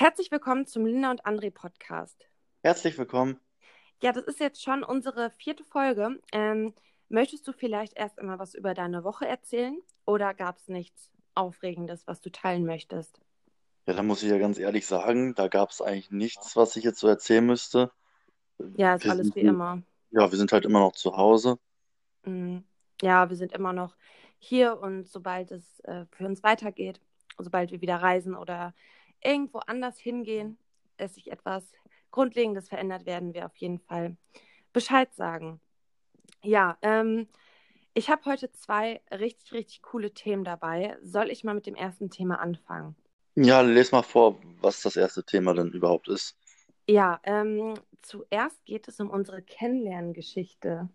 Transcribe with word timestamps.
Herzlich 0.00 0.30
willkommen 0.30 0.64
zum 0.64 0.86
Linda 0.86 1.10
und 1.10 1.26
André 1.26 1.50
Podcast. 1.50 2.28
Herzlich 2.62 2.96
willkommen. 2.98 3.40
Ja, 4.00 4.12
das 4.12 4.22
ist 4.28 4.38
jetzt 4.38 4.62
schon 4.62 4.84
unsere 4.84 5.30
vierte 5.30 5.64
Folge. 5.64 6.20
Ähm, 6.30 6.72
möchtest 7.08 7.48
du 7.48 7.52
vielleicht 7.52 7.96
erst 7.96 8.16
einmal 8.20 8.38
was 8.38 8.54
über 8.54 8.74
deine 8.74 9.02
Woche 9.02 9.26
erzählen 9.26 9.76
oder 10.06 10.34
gab 10.34 10.58
es 10.58 10.68
nichts 10.68 11.10
Aufregendes, 11.34 12.06
was 12.06 12.20
du 12.20 12.30
teilen 12.30 12.64
möchtest? 12.64 13.20
Ja, 13.88 13.94
da 13.94 14.04
muss 14.04 14.22
ich 14.22 14.30
ja 14.30 14.38
ganz 14.38 14.56
ehrlich 14.60 14.86
sagen, 14.86 15.34
da 15.34 15.48
gab 15.48 15.70
es 15.70 15.82
eigentlich 15.82 16.12
nichts, 16.12 16.54
was 16.54 16.76
ich 16.76 16.84
jetzt 16.84 17.00
so 17.00 17.08
erzählen 17.08 17.44
müsste. 17.44 17.90
Ja, 18.76 18.94
ist 18.94 19.04
Wir 19.04 19.10
alles 19.10 19.26
sind, 19.26 19.34
wie 19.34 19.40
immer. 19.40 19.82
ja, 20.12 20.30
wir 20.30 20.38
sind 20.38 20.52
halt 20.52 20.64
immer 20.64 20.78
noch 20.78 20.92
zu 20.92 21.16
Hause. 21.16 21.58
Mm, 22.24 22.58
Ja, 23.02 23.28
wir 23.30 23.36
sind 23.36 23.52
immer 23.52 23.72
noch 23.72 23.96
hier 24.38 24.78
und 24.80 25.08
sobald 25.08 25.50
es 25.50 25.80
äh, 25.80 26.04
für 26.12 26.24
uns 26.24 26.44
weitergeht, 26.44 27.00
sobald 27.36 27.72
wir 27.72 27.80
wieder 27.80 27.96
reisen 27.96 28.36
oder 28.36 28.74
irgendwo 29.22 29.58
anders 29.60 29.98
hingehen, 29.98 30.58
es 30.96 31.14
sich 31.14 31.30
etwas 31.30 31.64
Grundlegendes 32.10 32.68
verändert, 32.68 33.06
werden 33.06 33.34
wir 33.34 33.46
auf 33.46 33.56
jeden 33.56 33.80
Fall 33.80 34.16
Bescheid 34.72 35.12
sagen. 35.14 35.60
Ja, 36.42 36.78
ähm, 36.82 37.28
ich 37.94 38.10
habe 38.10 38.24
heute 38.26 38.50
zwei 38.52 39.02
richtig, 39.10 39.52
richtig 39.52 39.82
coole 39.82 40.12
Themen 40.14 40.44
dabei. 40.44 40.98
Soll 41.02 41.30
ich 41.30 41.44
mal 41.44 41.54
mit 41.54 41.66
dem 41.66 41.74
ersten 41.76 42.10
Thema 42.10 42.40
anfangen? 42.40 42.96
Ja, 43.36 43.62
les 43.62 43.90
mal 43.92 44.02
vor, 44.02 44.38
was 44.60 44.82
das 44.82 44.96
erste 44.96 45.24
Thema 45.24 45.54
denn 45.54 45.70
überhaupt 45.72 46.08
ist. 46.08 46.36
Ja, 46.88 47.20
ähm, 47.24 47.74
zuerst 48.02 48.64
geht 48.64 48.88
es 48.88 48.98
um 49.00 49.10
unsere 49.10 49.42
Kennenlerngeschichte. 49.42 50.88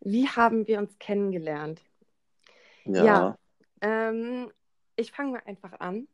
Wie 0.00 0.28
haben 0.28 0.66
wir 0.66 0.78
uns 0.78 0.98
kennengelernt? 0.98 1.82
Ja, 2.84 3.04
Ja, 3.04 3.38
ähm, 3.80 4.50
ich 4.96 5.12
fange 5.12 5.32
mal 5.32 5.42
einfach 5.46 5.78
an. 5.80 6.08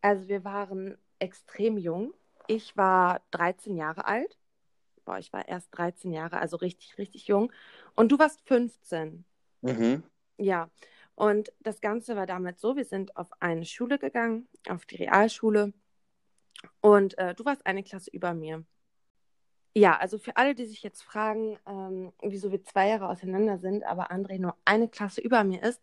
Also 0.00 0.28
wir 0.28 0.44
waren 0.44 0.96
extrem 1.18 1.78
jung. 1.78 2.14
Ich 2.46 2.76
war 2.76 3.20
13 3.30 3.76
Jahre 3.76 4.04
alt. 4.04 4.38
Boah, 5.04 5.18
ich 5.18 5.32
war 5.32 5.46
erst 5.48 5.68
13 5.76 6.12
Jahre, 6.12 6.38
also 6.38 6.56
richtig, 6.56 6.98
richtig 6.98 7.26
jung. 7.26 7.52
Und 7.94 8.12
du 8.12 8.18
warst 8.18 8.40
15. 8.42 9.24
mhm. 9.62 10.02
Ja. 10.36 10.70
Und 11.14 11.52
das 11.60 11.82
Ganze 11.82 12.16
war 12.16 12.26
damals 12.26 12.62
so, 12.62 12.76
wir 12.76 12.86
sind 12.86 13.14
auf 13.16 13.28
eine 13.40 13.66
Schule 13.66 13.98
gegangen, 13.98 14.48
auf 14.68 14.86
die 14.86 14.96
Realschule. 14.96 15.74
Und 16.80 17.18
äh, 17.18 17.34
du 17.34 17.44
warst 17.44 17.66
eine 17.66 17.82
Klasse 17.82 18.10
über 18.10 18.32
mir. 18.32 18.64
Ja, 19.74 19.96
also 19.98 20.18
für 20.18 20.36
alle, 20.36 20.54
die 20.54 20.64
sich 20.64 20.82
jetzt 20.82 21.02
fragen, 21.02 21.58
ähm, 21.66 22.12
wieso 22.22 22.50
wir 22.50 22.64
zwei 22.64 22.88
Jahre 22.88 23.08
auseinander 23.08 23.58
sind, 23.58 23.84
aber 23.84 24.10
André 24.10 24.40
nur 24.40 24.56
eine 24.64 24.88
Klasse 24.88 25.20
über 25.20 25.44
mir 25.44 25.62
ist, 25.62 25.80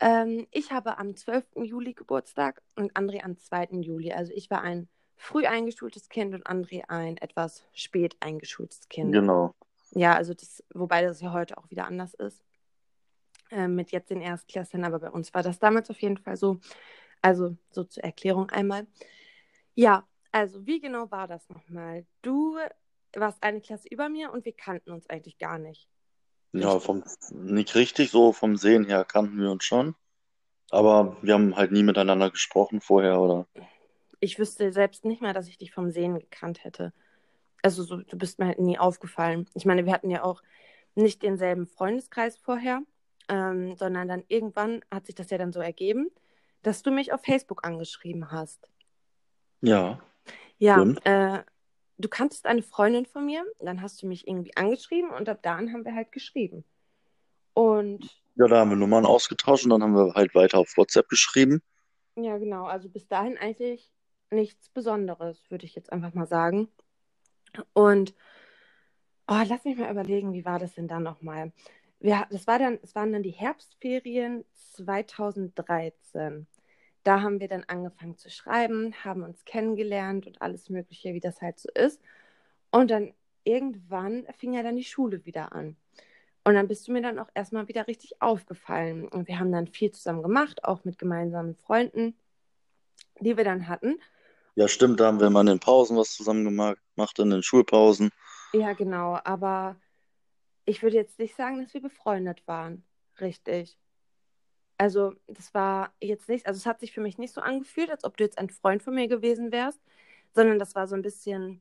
ähm, 0.00 0.46
ich 0.50 0.70
habe 0.70 0.98
am 0.98 1.16
12. 1.16 1.44
Juli 1.62 1.94
Geburtstag 1.94 2.62
und 2.76 2.96
André 2.96 3.22
am 3.24 3.36
2. 3.36 3.80
Juli. 3.82 4.12
Also 4.12 4.32
ich 4.34 4.50
war 4.50 4.62
ein 4.62 4.88
früh 5.16 5.46
eingeschultes 5.46 6.08
Kind 6.08 6.34
und 6.34 6.46
André 6.46 6.84
ein 6.88 7.16
etwas 7.16 7.64
spät 7.72 8.16
eingeschultes 8.20 8.88
Kind. 8.88 9.12
Genau. 9.12 9.54
Ja, 9.90 10.14
also 10.14 10.34
das, 10.34 10.62
wobei 10.74 11.02
das 11.02 11.20
ja 11.20 11.32
heute 11.32 11.58
auch 11.58 11.70
wieder 11.70 11.86
anders 11.86 12.14
ist, 12.14 12.44
äh, 13.50 13.68
mit 13.68 13.90
jetzt 13.90 14.10
den 14.10 14.20
Erstklässlern, 14.20 14.84
aber 14.84 14.98
bei 14.98 15.10
uns 15.10 15.32
war 15.34 15.42
das 15.42 15.58
damals 15.58 15.90
auf 15.90 16.00
jeden 16.00 16.18
Fall 16.18 16.36
so. 16.36 16.60
Also 17.20 17.56
so 17.70 17.82
zur 17.82 18.04
Erklärung 18.04 18.48
einmal. 18.50 18.86
Ja, 19.74 20.06
also 20.30 20.66
wie 20.66 20.80
genau 20.80 21.10
war 21.10 21.26
das 21.26 21.48
nochmal? 21.48 22.06
Du 22.22 22.56
warst 23.14 23.42
eine 23.42 23.60
Klasse 23.60 23.88
über 23.88 24.08
mir 24.08 24.30
und 24.30 24.44
wir 24.44 24.52
kannten 24.52 24.92
uns 24.92 25.08
eigentlich 25.08 25.38
gar 25.38 25.58
nicht. 25.58 25.88
Ja, 26.52 26.80
vom, 26.80 27.04
nicht 27.30 27.74
richtig, 27.74 28.10
so 28.10 28.32
vom 28.32 28.56
Sehen 28.56 28.84
her 28.84 29.04
kannten 29.04 29.40
wir 29.40 29.50
uns 29.50 29.64
schon. 29.64 29.94
Aber 30.70 31.16
wir 31.22 31.34
haben 31.34 31.56
halt 31.56 31.72
nie 31.72 31.82
miteinander 31.82 32.30
gesprochen 32.30 32.80
vorher, 32.80 33.20
oder? 33.20 33.46
Ich 34.20 34.38
wüsste 34.38 34.72
selbst 34.72 35.04
nicht 35.04 35.22
mal, 35.22 35.32
dass 35.32 35.48
ich 35.48 35.58
dich 35.58 35.72
vom 35.72 35.90
Sehen 35.90 36.18
gekannt 36.18 36.64
hätte. 36.64 36.92
Also 37.62 37.82
so, 37.82 37.98
du 37.98 38.18
bist 38.18 38.38
mir 38.38 38.46
halt 38.46 38.58
nie 38.58 38.78
aufgefallen. 38.78 39.46
Ich 39.54 39.64
meine, 39.64 39.86
wir 39.86 39.92
hatten 39.92 40.10
ja 40.10 40.22
auch 40.22 40.42
nicht 40.94 41.22
denselben 41.22 41.66
Freundeskreis 41.66 42.36
vorher, 42.36 42.82
ähm, 43.28 43.76
sondern 43.76 44.08
dann 44.08 44.24
irgendwann 44.28 44.82
hat 44.90 45.06
sich 45.06 45.14
das 45.14 45.30
ja 45.30 45.38
dann 45.38 45.52
so 45.52 45.60
ergeben, 45.60 46.08
dass 46.62 46.82
du 46.82 46.90
mich 46.90 47.12
auf 47.12 47.22
Facebook 47.22 47.64
angeschrieben 47.66 48.30
hast. 48.32 48.68
Ja, 49.60 50.00
Ja, 50.58 50.82
äh, 51.04 51.42
du 51.98 52.08
kanntest 52.08 52.46
eine 52.46 52.62
Freundin 52.62 53.06
von 53.06 53.24
mir, 53.26 53.44
dann 53.60 53.82
hast 53.82 54.02
du 54.02 54.06
mich 54.06 54.26
irgendwie 54.28 54.56
angeschrieben 54.56 55.10
und 55.10 55.28
ab 55.28 55.40
da 55.42 55.56
an 55.56 55.72
haben 55.72 55.84
wir 55.84 55.94
halt 55.94 56.12
geschrieben. 56.12 56.64
Und 57.54 58.22
Ja, 58.36 58.46
da 58.48 58.58
haben 58.60 58.70
wir 58.70 58.76
Nummern 58.76 59.04
ausgetauscht 59.06 59.64
und 59.64 59.70
dann 59.70 59.82
haben 59.82 59.94
wir 59.94 60.14
halt 60.14 60.34
weiter 60.34 60.58
auf 60.58 60.76
WhatsApp 60.76 61.08
geschrieben. 61.08 61.62
ja, 62.16 62.36
genau, 62.38 62.66
also 62.66 62.88
bis 62.88 63.06
dahin 63.08 63.38
eigentlich 63.38 63.90
nichts 64.30 64.68
Besonderes, 64.70 65.50
würde 65.50 65.64
ich 65.66 65.74
jetzt 65.74 65.92
einfach 65.92 66.14
mal 66.14 66.26
sagen. 66.26 66.68
Und 67.72 68.14
oh, 69.28 69.42
lass 69.46 69.64
mich 69.64 69.76
mal 69.78 69.90
überlegen, 69.90 70.32
wie 70.32 70.44
war 70.44 70.58
das 70.58 70.74
denn 70.74 70.88
dann 70.88 71.02
nochmal? 71.02 71.52
Wir, 72.00 72.26
das 72.30 72.46
war 72.46 72.58
dann, 72.58 72.78
es 72.82 72.94
waren 72.94 73.12
dann 73.12 73.22
die 73.22 73.30
Herbstferien 73.30 74.44
2013. 74.54 76.46
Da 77.08 77.22
haben 77.22 77.40
wir 77.40 77.48
dann 77.48 77.64
angefangen 77.68 78.18
zu 78.18 78.28
schreiben, 78.28 78.92
haben 79.02 79.22
uns 79.22 79.46
kennengelernt 79.46 80.26
und 80.26 80.42
alles 80.42 80.68
Mögliche, 80.68 81.14
wie 81.14 81.20
das 81.20 81.40
halt 81.40 81.58
so 81.58 81.70
ist. 81.74 82.02
Und 82.70 82.90
dann 82.90 83.14
irgendwann 83.44 84.26
fing 84.36 84.52
ja 84.52 84.62
dann 84.62 84.76
die 84.76 84.84
Schule 84.84 85.24
wieder 85.24 85.54
an. 85.54 85.78
Und 86.44 86.52
dann 86.52 86.68
bist 86.68 86.86
du 86.86 86.92
mir 86.92 87.00
dann 87.00 87.18
auch 87.18 87.30
erstmal 87.32 87.66
wieder 87.66 87.86
richtig 87.86 88.20
aufgefallen. 88.20 89.08
Und 89.08 89.26
wir 89.26 89.38
haben 89.38 89.50
dann 89.50 89.68
viel 89.68 89.90
zusammen 89.90 90.22
gemacht, 90.22 90.64
auch 90.64 90.84
mit 90.84 90.98
gemeinsamen 90.98 91.54
Freunden, 91.54 92.14
die 93.20 93.38
wir 93.38 93.44
dann 93.44 93.68
hatten. 93.68 93.98
Ja, 94.54 94.68
stimmt, 94.68 95.00
da 95.00 95.06
haben 95.06 95.18
wir 95.18 95.30
mal 95.30 95.40
in 95.40 95.46
den 95.46 95.60
Pausen 95.60 95.96
was 95.96 96.12
zusammen 96.12 96.44
gemacht, 96.44 96.76
gemacht 96.94 97.18
in 97.20 97.30
den 97.30 97.42
Schulpausen. 97.42 98.10
Ja, 98.52 98.74
genau. 98.74 99.18
Aber 99.24 99.76
ich 100.66 100.82
würde 100.82 100.96
jetzt 100.96 101.18
nicht 101.18 101.34
sagen, 101.36 101.62
dass 101.62 101.72
wir 101.72 101.80
befreundet 101.80 102.46
waren. 102.46 102.84
Richtig. 103.18 103.78
Also, 104.78 105.14
das 105.26 105.52
war 105.54 105.92
jetzt 106.00 106.28
nicht, 106.28 106.46
also 106.46 106.56
es 106.56 106.66
hat 106.66 106.80
sich 106.80 106.92
für 106.92 107.00
mich 107.00 107.18
nicht 107.18 107.34
so 107.34 107.40
angefühlt, 107.40 107.90
als 107.90 108.04
ob 108.04 108.16
du 108.16 108.24
jetzt 108.24 108.38
ein 108.38 108.48
Freund 108.48 108.82
von 108.82 108.94
mir 108.94 109.08
gewesen 109.08 109.52
wärst, 109.52 109.80
sondern 110.34 110.58
das 110.58 110.74
war 110.74 110.86
so 110.86 110.94
ein 110.94 111.02
bisschen 111.02 111.60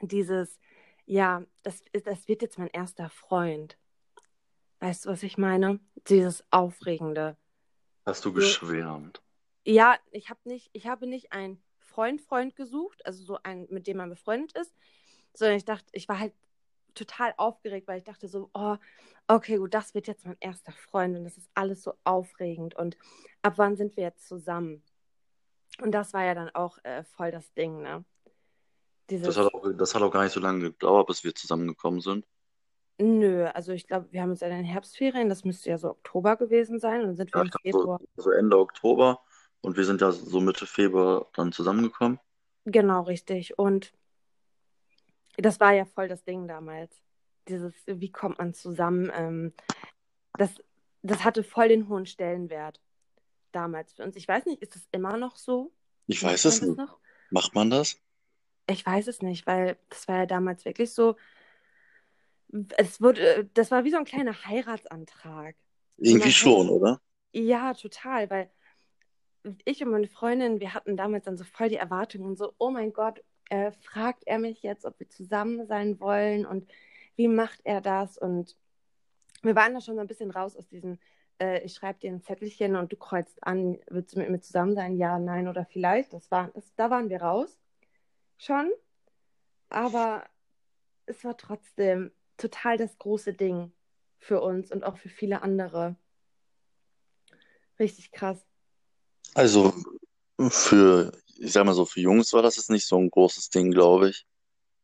dieses, 0.00 0.60
ja, 1.06 1.44
das, 1.62 1.82
das 2.04 2.28
wird 2.28 2.42
jetzt 2.42 2.58
mein 2.58 2.68
erster 2.68 3.08
Freund. 3.08 3.78
Weißt 4.80 5.06
du, 5.06 5.10
was 5.10 5.22
ich 5.22 5.38
meine? 5.38 5.80
Dieses 6.08 6.44
Aufregende. 6.50 7.36
Hast 8.04 8.24
du 8.24 8.32
geschwärmt? 8.32 9.22
ja, 9.64 9.96
ich 10.10 10.30
habe 10.30 10.40
nicht, 10.44 10.70
ich 10.72 10.86
habe 10.86 11.06
nicht 11.06 11.32
einen 11.32 11.62
Freund, 11.78 12.20
Freund 12.20 12.56
gesucht, 12.56 13.04
also 13.06 13.22
so 13.24 13.38
einen, 13.42 13.66
mit 13.70 13.86
dem 13.86 13.98
man 13.98 14.10
befreundet 14.10 14.52
ist, 14.56 14.74
sondern 15.34 15.56
ich 15.56 15.64
dachte, 15.64 15.86
ich 15.92 16.08
war 16.08 16.18
halt 16.18 16.34
total 16.94 17.34
aufgeregt, 17.36 17.88
weil 17.88 17.98
ich 17.98 18.04
dachte 18.04 18.28
so, 18.28 18.50
oh, 18.54 18.76
okay, 19.28 19.56
gut, 19.58 19.74
das 19.74 19.94
wird 19.94 20.06
jetzt 20.08 20.26
mein 20.26 20.36
erster 20.40 20.72
Freund 20.72 21.16
und 21.16 21.24
das 21.24 21.38
ist 21.38 21.50
alles 21.54 21.82
so 21.82 21.94
aufregend 22.04 22.74
und 22.76 22.96
ab 23.42 23.54
wann 23.58 23.76
sind 23.76 23.96
wir 23.96 24.04
jetzt 24.04 24.26
zusammen? 24.28 24.84
Und 25.82 25.92
das 25.92 26.12
war 26.14 26.24
ja 26.24 26.34
dann 26.34 26.50
auch 26.54 26.78
äh, 26.84 27.04
voll 27.04 27.30
das 27.30 27.52
Ding, 27.54 27.82
ne? 27.82 28.04
Das 29.22 29.36
Dieses, 29.36 29.36
hat 29.36 29.52
auch, 29.52 29.66
das 29.76 29.96
hat 29.96 30.02
auch 30.02 30.12
gar 30.12 30.22
nicht 30.22 30.32
so 30.32 30.38
lange 30.38 30.60
gedauert, 30.70 31.08
bis 31.08 31.24
wir 31.24 31.34
zusammengekommen 31.34 32.00
sind. 32.00 32.24
nö, 32.98 33.46
also 33.54 33.72
ich 33.72 33.86
glaube, 33.86 34.10
wir 34.12 34.22
haben 34.22 34.30
uns 34.30 34.42
in 34.42 34.50
den 34.50 34.64
Herbstferien, 34.64 35.28
das 35.28 35.44
müsste 35.44 35.70
ja 35.70 35.78
so 35.78 35.90
Oktober 35.90 36.36
gewesen 36.36 36.78
sein, 36.78 37.00
und 37.02 37.06
dann 37.08 37.16
sind 37.16 37.34
wir 37.34 37.40
Ja, 37.40 37.42
im 37.42 37.50
ich 37.50 37.50
glaube 37.50 37.64
so, 37.70 37.90
Februar, 37.90 38.00
so 38.16 38.30
Ende 38.30 38.58
Oktober 38.58 39.20
und 39.60 39.76
wir 39.76 39.84
sind 39.84 40.00
ja 40.00 40.12
so 40.12 40.40
Mitte 40.40 40.66
Februar 40.66 41.28
dann 41.34 41.52
zusammengekommen. 41.52 42.18
genau 42.64 43.02
richtig. 43.02 43.58
Und 43.58 43.92
das 45.36 45.60
war 45.60 45.72
ja 45.72 45.84
voll 45.84 46.08
das 46.08 46.24
Ding 46.24 46.46
damals. 46.48 46.94
Dieses, 47.48 47.74
wie 47.86 48.12
kommt 48.12 48.38
man 48.38 48.54
zusammen? 48.54 49.10
Ähm, 49.14 49.52
das, 50.34 50.50
das 51.02 51.24
hatte 51.24 51.42
voll 51.42 51.68
den 51.68 51.88
hohen 51.88 52.06
Stellenwert 52.06 52.80
damals 53.52 53.92
für 53.92 54.04
uns. 54.04 54.16
Ich 54.16 54.28
weiß 54.28 54.46
nicht, 54.46 54.62
ist 54.62 54.74
das 54.74 54.88
immer 54.92 55.16
noch 55.16 55.36
so? 55.36 55.72
Ich 56.06 56.22
weiß 56.22 56.44
es 56.44 56.62
nicht. 56.62 56.76
noch? 56.76 56.98
Macht 57.30 57.54
man 57.54 57.70
das? 57.70 57.98
Ich 58.68 58.84
weiß 58.84 59.08
es 59.08 59.22
nicht, 59.22 59.46
weil 59.46 59.76
das 59.88 60.06
war 60.08 60.18
ja 60.18 60.26
damals 60.26 60.64
wirklich 60.64 60.92
so, 60.92 61.16
es 62.76 63.00
wurde, 63.00 63.48
das 63.54 63.70
war 63.70 63.84
wie 63.84 63.90
so 63.90 63.96
ein 63.96 64.04
kleiner 64.04 64.44
Heiratsantrag. 64.44 65.56
Und 65.96 66.06
Irgendwie 66.06 66.32
schon, 66.32 66.68
wusste, 66.68 66.72
oder? 66.72 67.00
ja, 67.32 67.74
total, 67.74 68.30
weil 68.30 68.50
ich 69.64 69.82
und 69.82 69.90
meine 69.90 70.08
Freundin, 70.08 70.60
wir 70.60 70.74
hatten 70.74 70.96
damals 70.96 71.24
dann 71.24 71.36
so 71.36 71.44
voll 71.44 71.68
die 71.68 71.76
Erwartungen, 71.76 72.36
so, 72.36 72.54
oh 72.58 72.70
mein 72.70 72.92
Gott, 72.92 73.22
äh, 73.50 73.72
fragt 73.72 74.24
er 74.26 74.38
mich 74.38 74.62
jetzt, 74.62 74.84
ob 74.84 74.98
wir 75.00 75.08
zusammen 75.08 75.66
sein 75.66 76.00
wollen 76.00 76.46
und 76.46 76.70
wie 77.16 77.28
macht 77.28 77.60
er 77.64 77.80
das? 77.80 78.16
Und 78.18 78.56
wir 79.42 79.54
waren 79.54 79.74
da 79.74 79.80
schon 79.80 79.96
so 79.96 80.00
ein 80.00 80.06
bisschen 80.06 80.30
raus 80.30 80.56
aus 80.56 80.68
diesem, 80.68 80.98
äh, 81.40 81.62
ich 81.62 81.74
schreibe 81.74 81.98
dir 81.98 82.10
ein 82.10 82.22
Zettelchen 82.22 82.76
und 82.76 82.92
du 82.92 82.96
kreuzt 82.96 83.42
an, 83.42 83.78
willst 83.88 84.14
du 84.14 84.20
mit 84.20 84.30
mir 84.30 84.40
zusammen 84.40 84.74
sein? 84.74 84.96
Ja, 84.96 85.18
nein 85.18 85.48
oder 85.48 85.64
vielleicht. 85.64 86.12
Das 86.12 86.30
war, 86.30 86.50
das, 86.54 86.74
da 86.76 86.90
waren 86.90 87.10
wir 87.10 87.20
raus 87.20 87.58
schon, 88.38 88.72
aber 89.68 90.24
es 91.06 91.22
war 91.24 91.36
trotzdem 91.36 92.12
total 92.36 92.76
das 92.76 92.98
große 92.98 93.34
Ding 93.34 93.72
für 94.18 94.40
uns 94.40 94.72
und 94.72 94.84
auch 94.84 94.96
für 94.96 95.08
viele 95.08 95.42
andere. 95.42 95.96
Richtig 97.78 98.12
krass. 98.12 98.44
Also 99.34 99.72
für 100.50 101.12
ich 101.42 101.52
sag 101.52 101.64
mal 101.66 101.74
so, 101.74 101.84
für 101.84 102.00
Jungs 102.00 102.32
war 102.32 102.42
das 102.42 102.56
jetzt 102.56 102.70
nicht 102.70 102.86
so 102.86 102.96
ein 102.96 103.10
großes 103.10 103.50
Ding, 103.50 103.72
glaube 103.72 104.10
ich. 104.10 104.26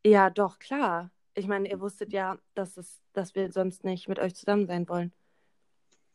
Ja, 0.05 0.29
doch, 0.29 0.59
klar. 0.59 1.11
Ich 1.35 1.47
meine, 1.47 1.71
ihr 1.71 1.81
wusstet 1.81 2.13
ja, 2.13 2.37
dass, 2.55 2.77
es, 2.77 3.01
dass 3.13 3.37
wir 3.37 3.53
sonst 3.53 3.85
nicht 3.85 4.09
mit 4.09 4.19
euch 4.19 4.35
zusammen 4.35 4.67
sein 4.67 4.89
wollen, 4.89 5.13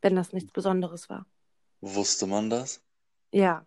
wenn 0.02 0.16
das 0.18 0.34
nichts 0.34 0.52
Besonderes 0.52 1.10
war. 1.10 1.26
Wusste 1.80 2.28
man 2.28 2.50
das? 2.50 2.84
Ja. 3.32 3.66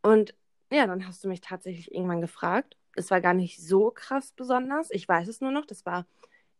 Und 0.00 0.34
ja, 0.70 0.86
dann 0.86 1.06
hast 1.08 1.24
du 1.24 1.28
mich 1.28 1.40
tatsächlich 1.40 1.92
irgendwann 1.92 2.20
gefragt. 2.20 2.76
Es 2.94 3.10
war 3.10 3.20
gar 3.20 3.34
nicht 3.34 3.60
so 3.60 3.90
krass 3.90 4.30
besonders. 4.30 4.90
Ich 4.92 5.08
weiß 5.08 5.26
es 5.26 5.40
nur 5.40 5.50
noch. 5.50 5.66
Das 5.66 5.84
war 5.86 6.06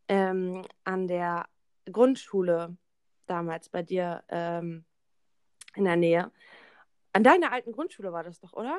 ähm, 0.09 0.65
an 0.83 1.07
der 1.07 1.47
Grundschule 1.91 2.77
damals 3.27 3.69
bei 3.69 3.85
dir 3.85 4.25
ähm, 4.29 4.85
in 5.77 5.85
der 5.85 5.97
Nähe. 5.97 6.33
An 7.13 7.23
deiner 7.23 7.53
alten 7.53 7.71
Grundschule 7.71 8.13
war 8.13 8.25
das 8.25 8.41
doch, 8.41 8.53
oder? 8.53 8.77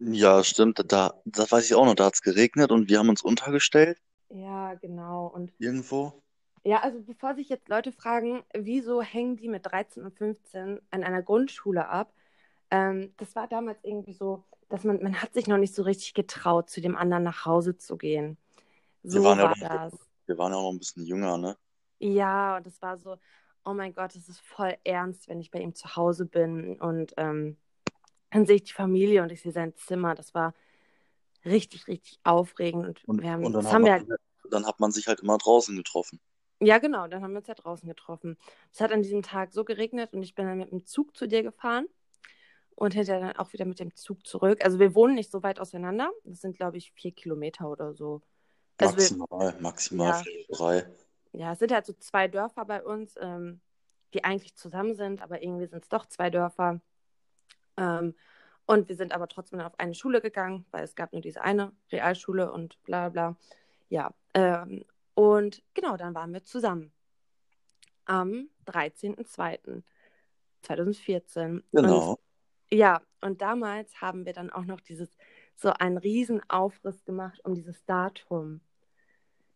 Ja, 0.00 0.42
stimmt. 0.42 0.82
Da, 0.92 1.14
das 1.24 1.52
weiß 1.52 1.66
ich 1.66 1.74
auch 1.76 1.84
noch. 1.84 1.94
Da 1.94 2.06
hat 2.06 2.14
es 2.14 2.22
geregnet 2.22 2.72
und 2.72 2.88
wir 2.88 2.98
haben 2.98 3.08
uns 3.08 3.22
untergestellt. 3.22 3.98
Ja, 4.30 4.74
genau. 4.74 5.26
Und 5.28 5.52
Irgendwo. 5.60 6.24
ja, 6.64 6.80
also 6.82 7.00
bevor 7.02 7.34
sich 7.34 7.48
jetzt 7.48 7.68
Leute 7.68 7.92
fragen, 7.92 8.42
wieso 8.54 9.00
hängen 9.02 9.36
die 9.36 9.48
mit 9.48 9.66
13 9.66 10.04
und 10.04 10.16
15 10.16 10.80
an 10.90 11.04
einer 11.04 11.22
Grundschule 11.22 11.88
ab, 11.88 12.12
ähm, 12.70 13.14
das 13.18 13.34
war 13.36 13.48
damals 13.48 13.84
irgendwie 13.84 14.12
so, 14.14 14.44
dass 14.68 14.84
man, 14.84 15.02
man 15.02 15.20
hat 15.22 15.34
sich 15.34 15.46
noch 15.48 15.58
nicht 15.58 15.74
so 15.74 15.82
richtig 15.82 16.14
getraut, 16.14 16.70
zu 16.70 16.80
dem 16.80 16.96
anderen 16.96 17.24
nach 17.24 17.46
Hause 17.46 17.76
zu 17.78 17.96
gehen. 17.96 18.38
Wir 19.02 19.22
So 19.22 19.22
waren 19.22 19.38
ja 19.38 19.46
war 19.46 19.54
noch, 19.54 19.56
das. 19.58 19.94
wir 20.26 20.38
waren 20.38 20.52
ja 20.52 20.58
auch 20.58 20.62
noch 20.62 20.72
ein 20.72 20.78
bisschen 20.78 21.04
jünger, 21.04 21.36
ne? 21.38 21.56
Ja, 21.98 22.56
und 22.56 22.66
das 22.66 22.80
war 22.82 22.98
so, 22.98 23.18
oh 23.64 23.74
mein 23.74 23.94
Gott, 23.94 24.14
es 24.16 24.28
ist 24.28 24.40
voll 24.40 24.76
ernst, 24.84 25.28
wenn 25.28 25.40
ich 25.40 25.50
bei 25.50 25.60
ihm 25.60 25.74
zu 25.74 25.96
Hause 25.96 26.24
bin. 26.26 26.80
Und 26.80 27.12
ähm, 27.18 27.58
dann 28.30 28.46
sehe 28.46 28.56
ich 28.56 28.64
die 28.64 28.72
Familie 28.72 29.22
und 29.22 29.32
ich 29.32 29.42
sehe 29.42 29.52
sein 29.52 29.74
Zimmer. 29.76 30.14
Das 30.14 30.34
war 30.34 30.54
richtig, 31.44 31.88
richtig 31.88 32.20
aufregend. 32.24 33.04
Und 33.04 33.04
Und, 33.06 33.22
wir 33.22 33.30
haben, 33.32 33.44
und 33.44 33.52
dann 33.54 33.70
haben 33.72 33.84
wir 33.84 33.92
man, 33.92 34.06
halt, 34.08 34.20
dann 34.50 34.66
hat 34.66 34.80
man 34.80 34.92
sich 34.92 35.06
halt 35.08 35.20
immer 35.20 35.38
draußen 35.38 35.76
getroffen. 35.76 36.20
ja 36.60 36.78
genau, 36.78 37.06
dann 37.08 37.22
haben 37.22 37.32
wir 37.32 37.38
uns 37.38 37.48
ja 37.48 37.54
draußen 37.54 37.88
getroffen. 37.88 38.36
Es 38.72 38.80
hat 38.80 38.92
an 38.92 39.02
diesem 39.02 39.22
Tag 39.22 39.52
so 39.52 39.64
geregnet 39.64 40.12
und 40.12 40.22
ich 40.22 40.34
bin 40.34 40.46
dann 40.46 40.58
mit 40.58 40.70
dem 40.72 40.84
Zug 40.86 41.16
zu 41.16 41.26
dir 41.26 41.42
gefahren 41.42 41.86
und 42.76 42.94
hinterher 42.94 43.20
dann 43.22 43.36
auch 43.36 43.52
wieder 43.52 43.66
mit 43.66 43.80
dem 43.80 43.94
Zug 43.96 44.26
zurück. 44.26 44.64
Also 44.64 44.78
wir 44.80 44.94
wohnen 44.94 45.14
nicht 45.14 45.30
so 45.32 45.42
weit 45.42 45.60
auseinander. 45.60 46.10
Das 46.24 46.40
sind, 46.40 46.56
glaube 46.56 46.78
ich, 46.78 46.92
vier 46.94 47.12
Kilometer 47.12 47.70
oder 47.70 47.94
so. 47.94 48.22
Also 48.78 48.96
wir, 48.98 49.10
Maximal, 49.10 49.54
maximal 49.60 50.22
ja, 50.24 50.24
drei. 50.50 50.86
ja, 51.32 51.52
es 51.52 51.58
sind 51.58 51.72
halt 51.72 51.86
so 51.86 51.92
zwei 51.94 52.28
Dörfer 52.28 52.64
bei 52.64 52.82
uns, 52.84 53.14
ähm, 53.20 53.60
die 54.14 54.24
eigentlich 54.24 54.56
zusammen 54.56 54.94
sind, 54.96 55.22
aber 55.22 55.42
irgendwie 55.42 55.66
sind 55.66 55.82
es 55.84 55.88
doch 55.88 56.06
zwei 56.06 56.30
Dörfer. 56.30 56.80
Ähm, 57.80 58.14
und 58.66 58.88
wir 58.88 58.94
sind 58.94 59.12
aber 59.12 59.26
trotzdem 59.26 59.58
auf 59.60 59.80
eine 59.80 59.94
Schule 59.94 60.20
gegangen, 60.20 60.64
weil 60.70 60.84
es 60.84 60.94
gab 60.94 61.12
nur 61.12 61.22
diese 61.22 61.42
eine 61.42 61.72
Realschule 61.90 62.52
und 62.52 62.80
bla 62.84 63.08
bla. 63.08 63.36
Ja, 63.88 64.14
ähm, 64.34 64.84
und 65.14 65.64
genau, 65.74 65.96
dann 65.96 66.14
waren 66.14 66.32
wir 66.32 66.44
zusammen 66.44 66.92
am 68.04 68.48
13.02.2014. 68.66 71.64
Und 71.72 71.72
Genau. 71.72 72.20
ja, 72.70 73.02
und 73.20 73.42
damals 73.42 74.00
haben 74.00 74.24
wir 74.24 74.32
dann 74.32 74.50
auch 74.50 74.64
noch 74.64 74.80
dieses, 74.80 75.08
so 75.56 75.70
einen 75.70 75.98
riesen 75.98 76.40
Aufriss 76.48 77.04
gemacht 77.04 77.40
um 77.44 77.54
dieses 77.54 77.84
Datum. 77.86 78.60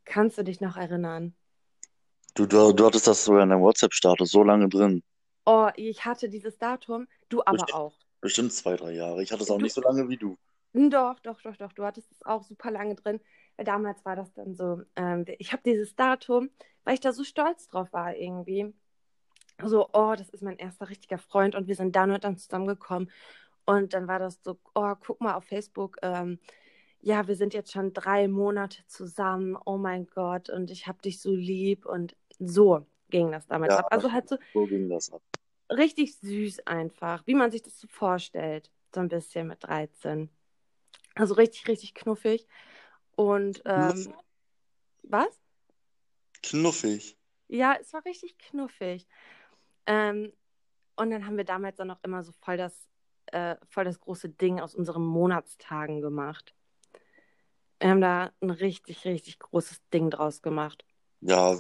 Kannst 0.04 0.38
du 0.38 0.44
dich 0.44 0.60
noch 0.60 0.76
erinnern? 0.76 1.34
Du, 2.34 2.46
du, 2.46 2.72
du 2.72 2.84
hattest 2.84 3.06
das 3.06 3.24
sogar 3.24 3.44
in 3.44 3.50
deinem 3.50 3.62
WhatsApp-Status 3.62 4.28
so 4.30 4.42
lange 4.42 4.68
drin. 4.68 5.04
Oh, 5.46 5.68
ich 5.76 6.04
hatte 6.04 6.28
dieses 6.28 6.58
Datum, 6.58 7.06
du 7.28 7.42
aber 7.42 7.52
Bestimmt, 7.52 7.74
auch. 7.74 7.94
Bestimmt 8.24 8.52
zwei, 8.52 8.76
drei 8.76 8.92
Jahre. 8.92 9.22
Ich 9.22 9.32
hatte 9.32 9.44
es 9.44 9.50
auch 9.50 9.58
Du, 9.58 9.62
nicht 9.62 9.74
so 9.74 9.82
lange 9.82 10.08
wie 10.08 10.16
du. 10.16 10.36
Doch, 10.74 11.20
doch, 11.20 11.40
doch, 11.42 11.56
doch. 11.56 11.72
Du 11.72 11.84
hattest 11.84 12.10
es 12.12 12.22
auch 12.24 12.42
super 12.42 12.70
lange 12.70 12.96
drin. 12.96 13.20
Damals 13.56 14.04
war 14.04 14.16
das 14.16 14.32
dann 14.34 14.54
so, 14.56 14.82
ähm, 14.96 15.24
ich 15.38 15.52
habe 15.52 15.62
dieses 15.64 15.94
Datum, 15.94 16.50
weil 16.84 16.94
ich 16.94 17.00
da 17.00 17.12
so 17.12 17.22
stolz 17.24 17.68
drauf 17.68 17.92
war 17.92 18.16
irgendwie. 18.16 18.74
So, 19.62 19.88
oh, 19.92 20.14
das 20.16 20.30
ist 20.30 20.42
mein 20.42 20.58
erster 20.58 20.88
richtiger 20.90 21.18
Freund 21.18 21.54
und 21.54 21.68
wir 21.68 21.76
sind 21.76 21.96
dann 21.96 22.12
und 22.12 22.24
dann 22.24 22.38
zusammengekommen. 22.38 23.10
Und 23.66 23.94
dann 23.94 24.08
war 24.08 24.18
das 24.20 24.42
so, 24.44 24.58
oh, 24.74 24.94
guck 25.00 25.20
mal 25.20 25.34
auf 25.34 25.44
Facebook, 25.46 25.98
ähm, 26.02 26.40
ja, 27.00 27.28
wir 27.28 27.36
sind 27.36 27.54
jetzt 27.54 27.72
schon 27.72 27.92
drei 27.94 28.28
Monate 28.28 28.84
zusammen. 28.88 29.56
Oh 29.66 29.78
mein 29.78 30.06
Gott, 30.08 30.50
und 30.50 30.70
ich 30.70 30.86
hab 30.88 31.02
dich 31.02 31.20
so 31.20 31.34
lieb. 31.34 31.86
Und 31.86 32.16
so 32.40 32.86
ging 33.10 33.32
das 33.32 33.46
damals 33.46 33.76
Ja, 33.76 33.78
ab. 33.78 33.88
Also 33.90 34.12
halt 34.12 34.28
so 34.28 34.38
so 34.54 34.66
ging 34.66 34.88
das 34.88 35.12
ab. 35.12 35.22
Richtig 35.76 36.16
süß 36.18 36.66
einfach, 36.66 37.26
wie 37.26 37.34
man 37.34 37.50
sich 37.50 37.62
das 37.62 37.78
so 37.78 37.86
vorstellt. 37.88 38.70
So 38.94 39.00
ein 39.00 39.08
bisschen 39.08 39.48
mit 39.48 39.64
13. 39.64 40.30
Also 41.14 41.34
richtig, 41.34 41.68
richtig 41.68 41.94
knuffig. 41.94 42.46
Und 43.16 43.62
ähm, 43.64 44.14
was? 45.02 45.40
knuffig. 46.42 47.16
Ja, 47.48 47.76
es 47.80 47.92
war 47.92 48.04
richtig 48.04 48.38
knuffig. 48.38 49.06
Ähm, 49.86 50.32
und 50.96 51.10
dann 51.10 51.26
haben 51.26 51.36
wir 51.36 51.44
damals 51.44 51.76
dann 51.76 51.90
auch 51.90 52.02
immer 52.02 52.22
so 52.22 52.32
voll 52.32 52.56
das, 52.56 52.88
äh, 53.26 53.56
voll 53.68 53.84
das 53.84 54.00
große 54.00 54.28
Ding 54.28 54.60
aus 54.60 54.74
unseren 54.74 55.04
Monatstagen 55.04 56.00
gemacht. 56.00 56.54
Wir 57.80 57.90
haben 57.90 58.00
da 58.00 58.32
ein 58.40 58.50
richtig, 58.50 59.04
richtig 59.04 59.38
großes 59.38 59.82
Ding 59.92 60.10
draus 60.10 60.40
gemacht. 60.40 60.84
Ja, 61.20 61.56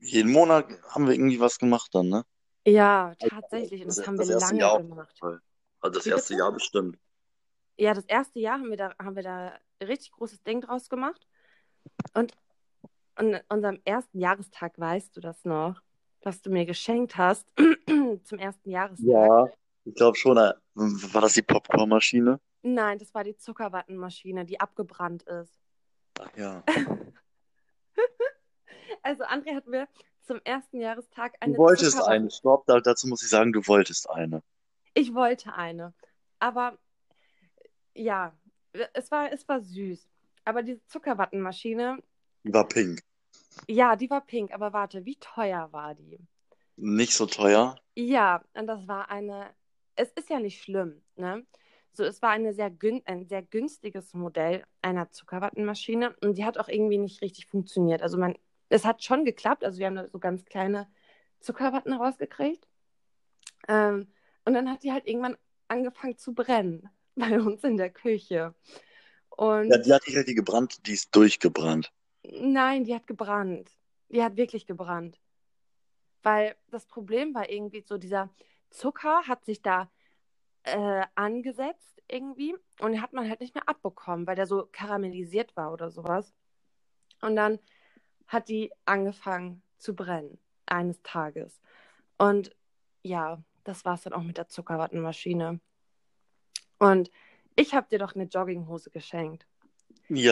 jeden 0.00 0.32
Monat 0.32 0.68
haben 0.90 1.06
wir 1.06 1.14
irgendwie 1.14 1.40
was 1.40 1.58
gemacht 1.58 1.94
dann, 1.94 2.08
ne? 2.08 2.24
Ja, 2.66 3.14
tatsächlich. 3.18 3.82
Und 3.82 3.88
Das, 3.88 3.96
das 3.96 4.06
haben 4.06 4.18
wir 4.18 4.26
lange 4.26 4.58
Jahr 4.60 4.78
gemacht. 4.78 5.20
Also 5.80 5.98
das 5.98 6.06
Wie 6.06 6.10
erste 6.10 6.28
bitte? 6.34 6.38
Jahr 6.42 6.52
bestimmt. 6.52 6.98
Ja, 7.76 7.92
das 7.94 8.04
erste 8.04 8.38
Jahr 8.38 8.58
haben 8.58 8.70
wir 8.70 8.76
da, 8.76 8.94
haben 8.98 9.16
wir 9.16 9.22
da 9.22 9.58
richtig 9.82 10.12
großes 10.12 10.42
Ding 10.44 10.60
draus 10.60 10.88
gemacht. 10.88 11.26
Und 12.14 12.32
an 13.16 13.40
unserem 13.48 13.80
ersten 13.84 14.18
Jahrestag 14.18 14.78
weißt 14.78 15.16
du 15.16 15.20
das 15.20 15.44
noch, 15.44 15.80
was 16.22 16.40
du 16.40 16.50
mir 16.50 16.64
geschenkt 16.66 17.16
hast 17.16 17.46
zum 18.24 18.38
ersten 18.38 18.70
Jahrestag. 18.70 19.06
Ja, 19.06 19.46
ich 19.84 19.94
glaube 19.94 20.16
schon. 20.16 20.36
äh, 20.38 20.54
War 20.74 21.20
das 21.20 21.34
die 21.34 21.42
Popcornmaschine? 21.42 22.40
Nein, 22.62 22.98
das 22.98 23.12
war 23.12 23.24
die 23.24 23.36
Zuckerwattenmaschine, 23.36 24.44
die 24.46 24.58
abgebrannt 24.58 25.22
ist. 25.24 25.60
Ach 26.18 26.36
ja. 26.36 26.62
Also 29.02 29.24
André 29.24 29.54
hat 29.54 29.66
mir 29.66 29.86
zum 30.24 30.40
ersten 30.44 30.80
Jahrestag 30.80 31.32
Du 31.34 31.38
eine 31.40 31.56
wolltest 31.58 31.92
Zuckerwatte. 31.92 32.10
eine. 32.12 32.30
Stopp, 32.30 32.66
da- 32.66 32.80
dazu 32.80 33.06
muss 33.08 33.22
ich 33.22 33.28
sagen, 33.28 33.52
du 33.52 33.66
wolltest 33.66 34.08
eine. 34.10 34.42
Ich 34.94 35.14
wollte 35.14 35.52
eine. 35.54 35.92
Aber 36.38 36.78
ja, 37.94 38.32
es 38.92 39.10
war, 39.10 39.32
es 39.32 39.46
war 39.48 39.60
süß. 39.60 40.08
Aber 40.44 40.62
diese 40.62 40.84
Zuckerwattenmaschine, 40.86 41.98
Die 42.44 42.52
war 42.52 42.66
pink. 42.68 43.02
ja, 43.68 43.96
die 43.96 44.10
war 44.10 44.20
pink. 44.20 44.52
Aber 44.52 44.72
warte, 44.72 45.04
wie 45.04 45.16
teuer 45.16 45.72
war 45.72 45.94
die? 45.94 46.18
Nicht 46.76 47.14
so 47.14 47.26
teuer. 47.26 47.76
Ja, 47.94 48.42
und 48.54 48.66
das 48.66 48.86
war 48.88 49.10
eine, 49.10 49.54
es 49.94 50.10
ist 50.12 50.28
ja 50.28 50.40
nicht 50.40 50.60
schlimm, 50.62 51.02
ne? 51.16 51.46
So, 51.92 52.02
es 52.02 52.20
war 52.22 52.30
eine 52.30 52.52
sehr 52.52 52.72
ein 53.06 53.24
sehr 53.28 53.42
günstiges 53.42 54.14
Modell 54.14 54.64
einer 54.82 55.12
Zuckerwattenmaschine 55.12 56.16
und 56.22 56.36
die 56.36 56.44
hat 56.44 56.58
auch 56.58 56.66
irgendwie 56.66 56.98
nicht 56.98 57.22
richtig 57.22 57.46
funktioniert. 57.46 58.02
Also 58.02 58.18
man, 58.18 58.36
es 58.68 58.84
hat 58.84 59.02
schon 59.04 59.24
geklappt, 59.24 59.64
also 59.64 59.78
wir 59.78 59.86
haben 59.86 59.96
da 59.96 60.08
so 60.08 60.18
ganz 60.18 60.44
kleine 60.44 60.88
Zuckerwatten 61.40 61.92
rausgekriegt. 61.92 62.66
Ähm, 63.68 64.12
und 64.44 64.54
dann 64.54 64.70
hat 64.70 64.82
die 64.82 64.92
halt 64.92 65.06
irgendwann 65.06 65.36
angefangen 65.68 66.16
zu 66.18 66.34
brennen 66.34 66.88
bei 67.16 67.40
uns 67.40 67.64
in 67.64 67.76
der 67.76 67.90
Küche. 67.90 68.54
Ja, 69.68 69.76
Und 69.76 69.84
die 69.84 69.92
hat 69.92 70.06
nicht 70.06 70.16
richtig 70.16 70.36
gebrannt, 70.36 70.86
die 70.86 70.92
ist 70.92 71.14
durchgebrannt. 71.14 71.92
nein, 72.22 72.84
die 72.84 72.94
hat 72.94 73.06
gebrannt. 73.06 73.70
Die 74.08 74.22
hat 74.22 74.36
wirklich 74.36 74.66
gebrannt. 74.66 75.20
Weil 76.22 76.56
das 76.70 76.86
Problem 76.86 77.34
war 77.34 77.50
irgendwie 77.50 77.82
so, 77.82 77.98
dieser 77.98 78.30
Zucker 78.70 79.26
hat 79.28 79.44
sich 79.44 79.62
da 79.62 79.90
äh, 80.64 81.04
angesetzt 81.14 82.02
irgendwie 82.08 82.54
und 82.80 82.92
den 82.92 83.02
hat 83.02 83.12
man 83.12 83.28
halt 83.28 83.40
nicht 83.40 83.54
mehr 83.54 83.68
abbekommen, 83.68 84.26
weil 84.26 84.36
der 84.36 84.46
so 84.46 84.68
karamellisiert 84.72 85.56
war 85.56 85.72
oder 85.72 85.90
sowas. 85.90 86.34
Und 87.20 87.36
dann 87.36 87.58
hat 88.28 88.48
die 88.48 88.72
angefangen 88.86 89.62
zu 89.78 89.94
brennen 89.94 90.38
eines 90.66 91.02
Tages. 91.02 91.60
Und 92.18 92.56
ja, 93.02 93.42
das 93.64 93.84
war 93.84 93.94
es 93.94 94.02
dann 94.02 94.14
auch 94.14 94.22
mit 94.22 94.38
der 94.38 94.48
Zuckerwattenmaschine. 94.48 95.60
Und 96.78 97.10
ich 97.56 97.74
habe 97.74 97.88
dir 97.88 97.98
doch 97.98 98.14
eine 98.14 98.24
Jogginghose 98.24 98.90
geschenkt. 98.90 99.46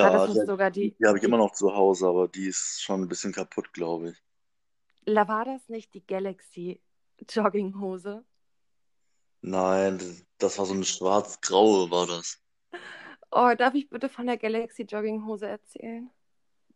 War 0.00 0.10
Ja, 0.10 0.12
das 0.12 0.28
nicht 0.28 0.46
sogar 0.46 0.70
die, 0.70 0.96
die 0.98 1.06
habe 1.06 1.18
ich 1.18 1.24
immer 1.24 1.36
noch 1.36 1.52
zu 1.52 1.74
Hause, 1.74 2.06
aber 2.08 2.26
die 2.28 2.46
ist 2.46 2.82
schon 2.82 3.02
ein 3.02 3.08
bisschen 3.08 3.32
kaputt, 3.32 3.72
glaube 3.74 4.10
ich. 4.12 4.22
La- 5.06 5.28
war 5.28 5.44
das 5.44 5.68
nicht 5.68 5.94
die 5.94 6.04
Galaxy 6.04 6.80
Jogginghose? 7.30 8.24
Nein, 9.42 9.98
das, 9.98 10.24
das 10.38 10.58
war 10.58 10.66
so 10.66 10.74
eine 10.74 10.84
schwarz-graue, 10.84 11.92
war 11.92 12.08
das. 12.08 12.40
Oh, 13.30 13.54
darf 13.56 13.74
ich 13.74 13.88
bitte 13.88 14.08
von 14.08 14.26
der 14.26 14.36
Galaxy 14.36 14.82
Jogginghose 14.82 15.46
erzählen? 15.48 16.10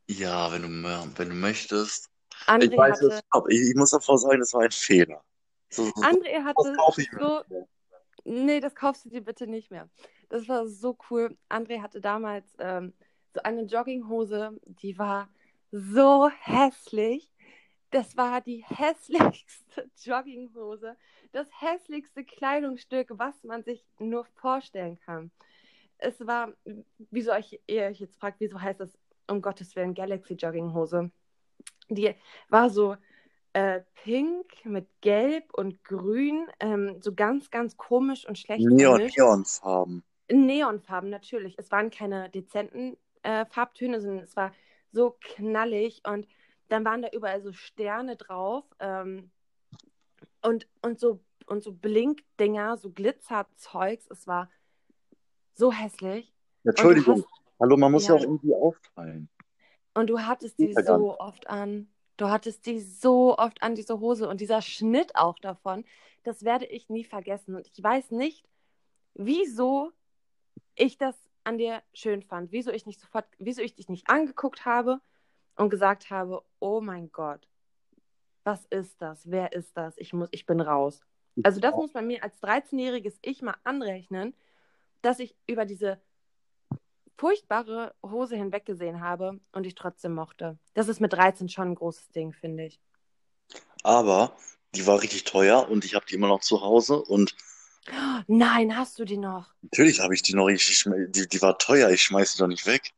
Ja, 0.09 0.53
wenn 0.53 0.63
du, 0.63 0.69
mö- 0.69 1.09
wenn 1.17 1.29
du 1.31 1.35
möchtest. 1.35 2.09
Ich 2.41 2.47
André 2.49 2.77
weiß 2.77 3.03
es, 3.03 3.17
hatte, 3.17 3.27
aber 3.31 3.51
ich, 3.51 3.71
ich 3.71 3.75
muss 3.75 3.91
davor 3.91 4.19
sagen, 4.19 4.39
das 4.41 4.53
war 4.53 4.63
ein 4.63 4.71
Fehler. 4.71 5.23
So, 5.71 5.85
so, 5.87 5.93
André 6.03 6.43
was 6.43 6.45
hatte 6.45 6.77
kaufe 6.77 7.03
ich 7.03 7.11
mir 7.13 7.19
so, 7.19 7.39
nicht 7.39 7.51
mehr. 7.51 7.67
Nee, 8.25 8.61
das 8.61 8.75
kaufst 8.75 9.05
du 9.05 9.09
dir 9.09 9.23
bitte 9.23 9.47
nicht 9.47 9.71
mehr. 9.71 9.89
Das 10.29 10.49
war 10.49 10.67
so 10.67 10.97
cool. 11.11 11.37
André 11.49 11.81
hatte 11.81 12.01
damals 12.01 12.47
ähm, 12.59 12.93
so 13.35 13.43
eine 13.43 13.63
Jogginghose, 13.63 14.59
die 14.65 14.99
war 14.99 15.29
so 15.73 16.29
hässlich. 16.41 17.33
Das 17.91 18.17
war 18.17 18.41
die 18.41 18.65
hässlichste 18.69 19.89
Jogginghose, 20.03 20.97
das 21.33 21.49
hässlichste 21.61 22.25
Kleidungsstück, 22.25 23.09
was 23.11 23.43
man 23.45 23.63
sich 23.65 23.85
nur 23.99 24.25
vorstellen 24.25 24.99
kann. 25.01 25.31
Es 25.99 26.27
war, 26.27 26.53
wieso 27.11 27.33
euch, 27.33 27.61
ihr 27.67 27.85
euch 27.85 28.01
jetzt 28.01 28.19
fragt, 28.19 28.41
wieso 28.41 28.61
heißt 28.61 28.81
das 28.81 28.99
um 29.29 29.43
Gottes 29.43 29.77
Willen 29.77 29.95
Galaxy 29.95 30.35
Jogginghose? 30.35 31.11
Die 31.89 32.15
war 32.49 32.71
so 32.71 32.97
äh, 33.53 33.83
pink 34.03 34.65
mit 34.65 34.89
gelb 35.01 35.55
und 35.55 35.83
grün, 35.85 36.47
ähm, 36.61 37.01
so 37.01 37.15
ganz, 37.15 37.51
ganz 37.51 37.77
komisch 37.77 38.27
und 38.27 38.39
schlecht 38.39 38.67
Neon. 38.67 39.11
Neonfarben. 39.17 40.05
Neonfarben, 40.31 41.11
natürlich. 41.11 41.55
Es 41.59 41.71
waren 41.71 41.91
keine 41.91 42.29
dezenten 42.31 42.97
äh, 43.23 43.47
Farbtöne, 43.47 44.01
sondern 44.01 44.25
es 44.25 44.37
war 44.37 44.53
so 44.93 45.17
knallig 45.21 46.03
und 46.07 46.27
dann 46.69 46.85
waren 46.85 47.03
da 47.03 47.09
überall 47.13 47.43
so 47.43 47.53
Sterne 47.53 48.17
drauf 48.17 48.65
ähm, 48.81 49.31
und, 50.43 50.67
und 50.83 50.99
so 50.99 51.21
und 51.47 51.63
so 51.63 51.73
Blinkdinger, 51.73 52.77
so 52.77 52.91
Glitzerzeugs. 52.91 54.07
Es 54.11 54.27
war 54.27 54.51
so 55.55 55.73
hässlich. 55.73 56.35
Entschuldigung. 56.65 57.25
Hallo, 57.59 57.77
man 57.77 57.93
muss 57.93 58.07
ja, 58.07 58.15
Ja. 58.15 58.21
auch 58.21 58.23
irgendwie 58.23 58.55
aufteilen. 58.55 59.29
Und 59.95 60.09
du 60.11 60.21
hattest 60.21 60.59
die 60.59 60.75
so 60.75 61.19
oft 61.19 61.49
an. 61.49 61.89
Du 62.17 62.29
hattest 62.29 62.67
die 62.67 62.81
so 62.81 63.37
oft 63.39 63.63
an, 63.63 63.75
diese 63.75 64.01
Hose. 64.01 64.29
Und 64.29 64.41
dieser 64.41 64.63
Schnitt 64.63 65.17
auch 65.17 65.39
davon, 65.39 65.85
das 66.23 66.45
werde 66.45 66.67
ich 66.67 66.89
nie 66.89 67.05
vergessen. 67.05 67.55
Und 67.55 67.67
ich 67.67 67.83
weiß 67.83 68.11
nicht, 68.11 68.47
wieso 69.15 69.93
ich 70.75 70.99
das 70.99 71.17
an 71.45 71.59
dir 71.59 71.83
schön 71.95 72.23
fand. 72.23 72.53
Wieso 72.53 72.71
ich 72.73 72.87
nicht 72.87 73.01
sofort, 73.01 73.27
wieso 73.39 73.63
ich 73.63 73.75
dich 73.75 73.89
nicht 73.89 74.09
angeguckt 74.11 74.65
habe 74.65 75.01
und 75.57 75.71
gesagt 75.71 76.11
habe, 76.11 76.43
oh 76.59 76.81
mein 76.81 77.11
Gott, 77.13 77.49
was 78.45 78.65
ist 78.67 79.01
das? 79.01 79.31
Wer 79.31 79.53
ist 79.53 79.77
das? 79.77 79.97
Ich 79.97 80.13
muss, 80.13 80.29
ich 80.33 80.45
bin 80.45 80.61
raus. 80.61 81.01
Also 81.43 81.61
das 81.61 81.75
muss 81.75 81.95
man 81.95 82.07
mir 82.07 82.23
als 82.23 82.43
13-jähriges 82.43 83.19
Ich 83.23 83.43
mal 83.43 83.57
anrechnen, 83.65 84.35
dass 85.03 85.19
ich 85.21 85.37
über 85.47 85.65
diese 85.65 86.01
furchtbare 87.17 87.95
Hose 88.03 88.37
hinweggesehen 88.37 89.01
habe 89.01 89.41
und 89.53 89.67
ich 89.67 89.75
trotzdem 89.75 90.15
mochte. 90.15 90.59
Das 90.75 90.89
ist 90.89 91.01
mit 91.01 91.13
13 91.13 91.49
schon 91.49 91.69
ein 91.71 91.75
großes 91.75 92.11
Ding, 92.11 92.33
finde 92.33 92.67
ich. 92.67 92.81
Aber 93.83 94.37
die 94.75 94.87
war 94.87 95.01
richtig 95.03 95.25
teuer 95.25 95.69
und 95.69 95.85
ich 95.85 95.95
habe 95.95 96.07
die 96.07 96.15
immer 96.15 96.29
noch 96.29 96.41
zu 96.41 96.61
Hause 96.61 96.97
und 97.03 97.35
Nein, 98.27 98.77
hast 98.77 98.99
du 98.99 99.05
die 99.05 99.17
noch? 99.17 99.55
natürlich 99.63 100.01
habe 100.01 100.15
ich 100.15 100.23
die 100.23 100.35
noch. 100.35 100.49
Ich, 100.49 100.69
ich, 100.71 100.85
die, 101.11 101.29
die 101.29 101.43
war 101.43 101.57
teuer, 101.59 101.91
ich 101.91 102.03
schmeiß 102.03 102.33
die 102.33 102.39
doch 102.39 102.49
nicht 102.49 102.67
weg. 102.67 102.93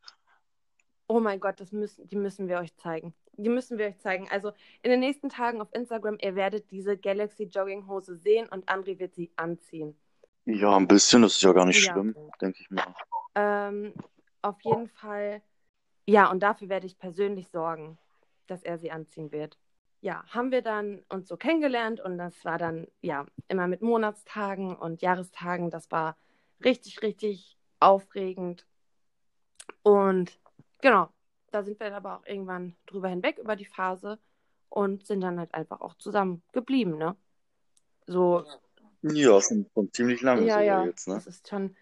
Oh 1.08 1.20
mein 1.20 1.40
Gott, 1.40 1.60
das 1.60 1.72
müssen, 1.72 2.08
die 2.08 2.16
müssen 2.16 2.48
wir 2.48 2.58
euch 2.58 2.74
zeigen. 2.76 3.14
Die 3.32 3.48
müssen 3.48 3.78
wir 3.78 3.86
euch 3.86 3.98
zeigen. 3.98 4.28
Also 4.30 4.52
in 4.82 4.90
den 4.90 5.00
nächsten 5.00 5.28
Tagen 5.28 5.60
auf 5.60 5.68
Instagram, 5.72 6.18
ihr 6.20 6.34
werdet 6.34 6.70
diese 6.70 6.96
Galaxy 6.98 7.44
Jogginghose 7.44 8.16
sehen 8.16 8.48
und 8.48 8.68
André 8.68 8.98
wird 8.98 9.14
sie 9.14 9.30
anziehen. 9.36 9.96
Ja, 10.46 10.76
ein 10.76 10.88
bisschen, 10.88 11.22
das 11.22 11.36
ist 11.36 11.42
ja 11.42 11.52
gar 11.52 11.66
nicht 11.66 11.84
Ja. 11.84 11.92
schlimm, 11.92 12.16
denke 12.40 12.58
ich 12.60 12.70
mal. 12.70 12.94
Ähm, 13.38 13.94
auf 14.42 14.60
jeden 14.62 14.88
Fall, 14.88 15.42
ja, 16.06 16.28
und 16.28 16.40
dafür 16.40 16.68
werde 16.68 16.86
ich 16.86 16.98
persönlich 16.98 17.48
sorgen, 17.50 17.96
dass 18.48 18.64
er 18.64 18.78
sie 18.78 18.90
anziehen 18.90 19.30
wird. 19.30 19.56
Ja, 20.00 20.24
haben 20.28 20.50
wir 20.50 20.62
dann 20.62 21.04
uns 21.08 21.28
so 21.28 21.36
kennengelernt 21.36 22.00
und 22.00 22.18
das 22.18 22.44
war 22.44 22.58
dann, 22.58 22.88
ja, 23.00 23.26
immer 23.46 23.68
mit 23.68 23.80
Monatstagen 23.80 24.74
und 24.74 25.02
Jahrestagen. 25.02 25.70
Das 25.70 25.88
war 25.92 26.16
richtig, 26.64 27.02
richtig 27.02 27.56
aufregend. 27.78 28.66
Und 29.84 30.40
genau, 30.80 31.08
da 31.52 31.62
sind 31.62 31.78
wir 31.78 31.94
aber 31.94 32.18
auch 32.18 32.26
irgendwann 32.26 32.74
drüber 32.86 33.08
hinweg 33.08 33.38
über 33.38 33.54
die 33.54 33.66
Phase 33.66 34.18
und 34.68 35.06
sind 35.06 35.20
dann 35.20 35.38
halt 35.38 35.54
einfach 35.54 35.80
auch 35.80 35.94
zusammen 35.94 36.42
geblieben, 36.52 36.98
ne? 36.98 37.14
So, 38.06 38.44
Ja, 39.02 39.40
schon, 39.40 39.66
schon 39.74 39.92
ziemlich 39.92 40.22
lange 40.22 40.48
ja, 40.48 40.60
sogar 40.60 40.64
ja, 40.64 40.86
jetzt, 40.86 41.06
ne? 41.06 41.14
das 41.14 41.26
ist 41.28 41.48
schon 41.48 41.76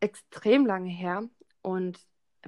extrem 0.00 0.66
lange 0.66 0.90
her. 0.90 1.22
Und 1.62 1.98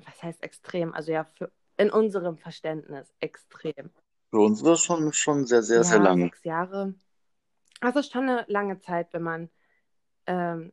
was 0.05 0.23
heißt 0.23 0.43
extrem? 0.43 0.95
Also 0.95 1.13
ja, 1.13 1.25
für, 1.25 1.51
in 1.77 1.91
unserem 1.91 2.39
Verständnis 2.39 3.13
extrem. 3.21 3.91
Für 4.31 4.41
uns 4.41 4.63
war 4.63 4.73
es 4.73 4.81
schon, 4.83 5.13
schon 5.13 5.47
sehr, 5.47 5.63
sehr, 5.63 5.85
sehr 5.85 5.99
ja, 5.99 6.03
lange. 6.03 6.25
sechs 6.25 6.45
Jahre. 6.45 6.95
Also 7.81 8.01
ist 8.01 8.13
schon 8.13 8.29
eine 8.29 8.45
lange 8.49 8.79
Zeit, 8.81 9.13
wenn 9.13 9.23
man 9.23 9.51
ähm, 10.27 10.73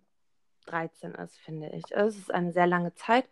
13 0.66 1.14
ist, 1.16 1.38
finde 1.38 1.70
ich. 1.70 1.96
Also 1.96 2.10
Es 2.10 2.24
ist 2.24 2.34
eine 2.34 2.52
sehr 2.52 2.68
lange 2.68 2.94
Zeit. 2.96 3.30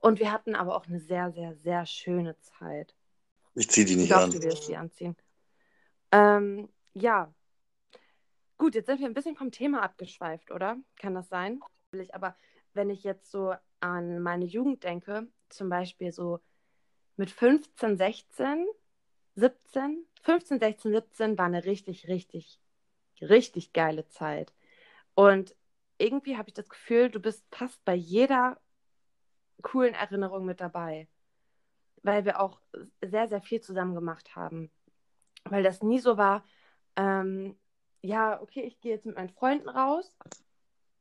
Und 0.00 0.18
wir 0.18 0.32
hatten 0.32 0.56
aber 0.56 0.74
auch 0.76 0.86
eine 0.86 0.98
sehr, 0.98 1.30
sehr, 1.32 1.54
sehr 1.54 1.86
schöne 1.86 2.36
Zeit. 2.40 2.94
Ich 3.54 3.70
zieh 3.70 3.84
die 3.84 3.92
Ich 3.92 3.98
nicht 3.98 4.08
glaube, 4.08 4.24
an. 4.24 4.30
du 4.32 4.42
wirst 4.42 4.64
sie 4.64 4.76
anziehen. 4.76 5.16
Ähm, 6.10 6.68
ja. 6.94 7.32
Gut, 8.58 8.74
jetzt 8.74 8.86
sind 8.86 9.00
wir 9.00 9.06
ein 9.06 9.14
bisschen 9.14 9.36
vom 9.36 9.50
Thema 9.52 9.82
abgeschweift, 9.82 10.50
oder? 10.50 10.76
Kann 10.96 11.14
das 11.14 11.28
sein? 11.28 11.60
Aber 12.12 12.36
wenn 12.74 12.90
ich 12.90 13.04
jetzt 13.04 13.30
so 13.30 13.54
an 13.80 14.20
meine 14.20 14.44
Jugend 14.44 14.84
denke, 14.84 15.28
zum 15.48 15.68
Beispiel 15.68 16.12
so 16.12 16.40
mit 17.16 17.30
15, 17.30 17.96
16, 17.96 18.66
17, 19.36 20.06
15, 20.22 20.60
16, 20.60 20.92
17 20.92 21.38
war 21.38 21.46
eine 21.46 21.64
richtig, 21.64 22.08
richtig, 22.08 22.60
richtig 23.20 23.72
geile 23.72 24.06
Zeit. 24.08 24.52
Und 25.14 25.54
irgendwie 25.98 26.36
habe 26.36 26.48
ich 26.48 26.54
das 26.54 26.68
Gefühl, 26.68 27.10
du 27.10 27.20
bist 27.20 27.44
fast 27.50 27.84
bei 27.84 27.94
jeder 27.94 28.58
coolen 29.62 29.94
Erinnerung 29.94 30.44
mit 30.44 30.60
dabei. 30.60 31.08
Weil 32.02 32.24
wir 32.24 32.40
auch 32.40 32.60
sehr, 33.00 33.28
sehr 33.28 33.42
viel 33.42 33.60
zusammen 33.60 33.94
gemacht 33.94 34.34
haben. 34.34 34.70
Weil 35.44 35.62
das 35.62 35.82
nie 35.82 36.00
so 36.00 36.16
war, 36.16 36.44
ähm, 36.96 37.56
ja, 38.00 38.40
okay, 38.40 38.62
ich 38.62 38.80
gehe 38.80 38.92
jetzt 38.92 39.06
mit 39.06 39.16
meinen 39.16 39.30
Freunden 39.30 39.68
raus 39.68 40.12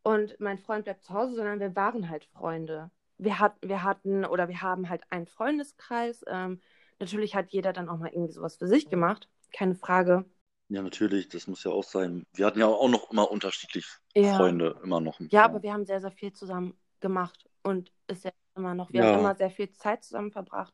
und 0.03 0.39
mein 0.39 0.58
Freund 0.60 0.86
bleibt 0.86 1.03
zu 1.03 1.13
Hause, 1.13 1.36
sondern 1.36 1.60
wir 1.60 1.75
waren 1.75 2.10
halt 2.10 2.25
Freunde. 2.25 2.89
Wir, 3.17 3.39
hat, 3.39 3.55
wir 3.62 3.84
hatten 3.84 4.25
oder 4.25 4.48
wir 4.48 4.62
haben 4.62 4.89
halt 4.89 5.03
einen 5.10 5.27
Freundeskreis. 5.27 6.24
Ähm, 6.27 6.60
natürlich 7.00 7.36
hat 7.36 7.51
jeder 7.51 7.74
dann 7.74 7.89
auch 7.89 7.98
mal 7.98 8.10
irgendwie 8.10 8.34
sowas 8.34 8.58
für 8.58 8.67
sich 8.67 8.89
gemacht, 8.89 9.29
keine 9.53 9.75
Frage. 9.75 10.25
Ja, 10.70 10.81
natürlich, 10.81 11.27
das 11.27 11.48
muss 11.48 11.63
ja 11.65 11.72
auch 11.72 11.84
sein. 11.84 12.24
Wir 12.34 12.46
hatten 12.46 12.60
ja 12.60 12.67
auch 12.67 12.89
noch 12.89 13.12
immer 13.12 13.29
unterschiedlich 13.29 13.86
Ja. 14.15 14.38
Freunde, 14.38 14.79
immer 14.84 15.01
noch. 15.01 15.20
Ja, 15.20 15.43
aber 15.43 15.62
wir 15.62 15.74
haben 15.74 15.86
sehr, 15.86 16.00
sehr 16.00 16.12
viel 16.12 16.31
zusammen 16.31 16.77
gemacht 17.01 17.50
und 17.62 17.91
ist 18.08 18.24
ja 18.24 18.31
immer 18.55 18.74
noch. 18.74 18.91
Wir 18.93 19.01
Ja. 19.01 19.12
haben 19.12 19.20
immer 19.20 19.36
sehr 19.36 19.51
viel 19.51 19.72
Zeit 19.74 20.03
zusammen 20.03 20.31
verbracht, 20.31 20.74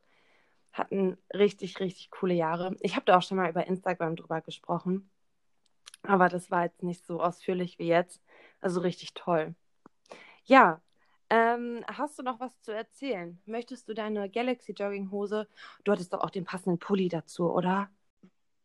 hatten 0.71 1.17
richtig, 1.33 1.79
richtig 1.79 2.11
coole 2.11 2.35
Jahre. 2.35 2.75
Ich 2.81 2.95
habe 2.95 3.05
da 3.05 3.17
auch 3.17 3.23
schon 3.23 3.37
mal 3.37 3.49
über 3.49 3.65
Instagram 3.65 4.15
drüber 4.15 4.41
gesprochen, 4.41 5.09
aber 6.03 6.29
das 6.29 6.51
war 6.51 6.63
jetzt 6.63 6.83
nicht 6.83 7.05
so 7.05 7.21
ausführlich 7.21 7.79
wie 7.79 7.87
jetzt. 7.87 8.21
Also 8.61 8.81
richtig 8.81 9.13
toll. 9.13 9.55
Ja, 10.45 10.81
ähm, 11.29 11.83
hast 11.87 12.17
du 12.17 12.23
noch 12.23 12.39
was 12.39 12.59
zu 12.61 12.71
erzählen? 12.71 13.39
Möchtest 13.45 13.87
du 13.89 13.93
deine 13.93 14.29
Galaxy 14.29 14.71
Jogginghose? 14.71 15.47
Du 15.83 15.91
hattest 15.91 16.13
doch 16.13 16.21
auch 16.21 16.29
den 16.29 16.45
passenden 16.45 16.79
Pulli 16.79 17.09
dazu, 17.09 17.51
oder? 17.51 17.89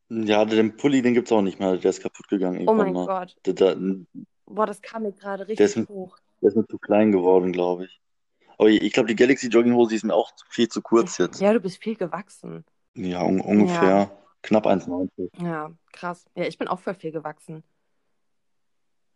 Ja, 0.09 0.45
den 0.45 0.77
Pulli, 0.77 1.03
den 1.03 1.15
gibt's 1.15 1.33
auch 1.33 1.43
nicht 1.43 1.59
mehr. 1.59 1.77
Der 1.77 1.91
ist 1.91 2.03
kaputt 2.03 2.29
gegangen 2.29 2.69
Oh 2.69 2.75
mein 2.75 2.93
mal. 2.93 3.07
Gott. 3.07 3.37
Der, 3.47 3.55
der, 3.55 3.75
der 3.75 3.97
Boah, 4.47 4.67
das 4.67 4.83
kam 4.83 5.03
mir 5.03 5.13
gerade 5.13 5.49
richtig 5.49 5.77
mit- 5.77 5.89
hoch. 5.89 6.17
ist 6.41 6.57
mir 6.57 6.67
zu 6.67 6.79
klein 6.79 7.13
geworden, 7.13 7.53
glaube 7.53 7.87
ich. 7.87 8.01
Aber 8.59 8.69
ich, 8.69 8.93
glaube, 8.93 9.09
die 9.09 9.17
Galaxy 9.17 9.49
Jogginghose 9.49 9.95
ist 9.95 10.05
mir 10.05 10.15
auch 10.15 10.31
viel 10.49 10.69
zu 10.69 10.83
kurz 10.83 11.19
jetzt. 11.19 11.41
Ja, 11.41 11.53
du 11.53 11.61
bist 11.61 11.83
viel 11.83 11.97
gewachsen. 11.97 12.65
Ja, 12.95 13.23
un 13.23 13.41
ungefähr. 13.41 14.11
Knapp 14.43 14.67
1,90. 14.67 15.31
Ja, 15.43 15.73
krass. 15.93 16.27
Ja, 16.35 16.45
ich 16.45 16.59
bin 16.59 16.69
auch 16.69 16.81
voll 16.81 16.95
viel 16.95 17.13
gewachsen. 17.13 17.63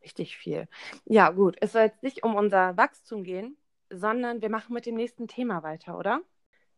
Richtig 0.06 0.36
viel. 0.36 0.68
Ja, 1.04 1.30
gut. 1.30 1.56
Es 1.60 1.72
soll 1.72 1.82
jetzt 1.82 2.04
nicht 2.04 2.22
um 2.22 2.36
unser 2.36 2.76
Wachstum 2.76 3.24
gehen, 3.24 3.56
sondern 3.90 4.40
wir 4.40 4.50
machen 4.50 4.72
mit 4.72 4.86
dem 4.86 4.94
nächsten 4.94 5.26
Thema 5.26 5.64
weiter, 5.64 5.98
oder? 5.98 6.20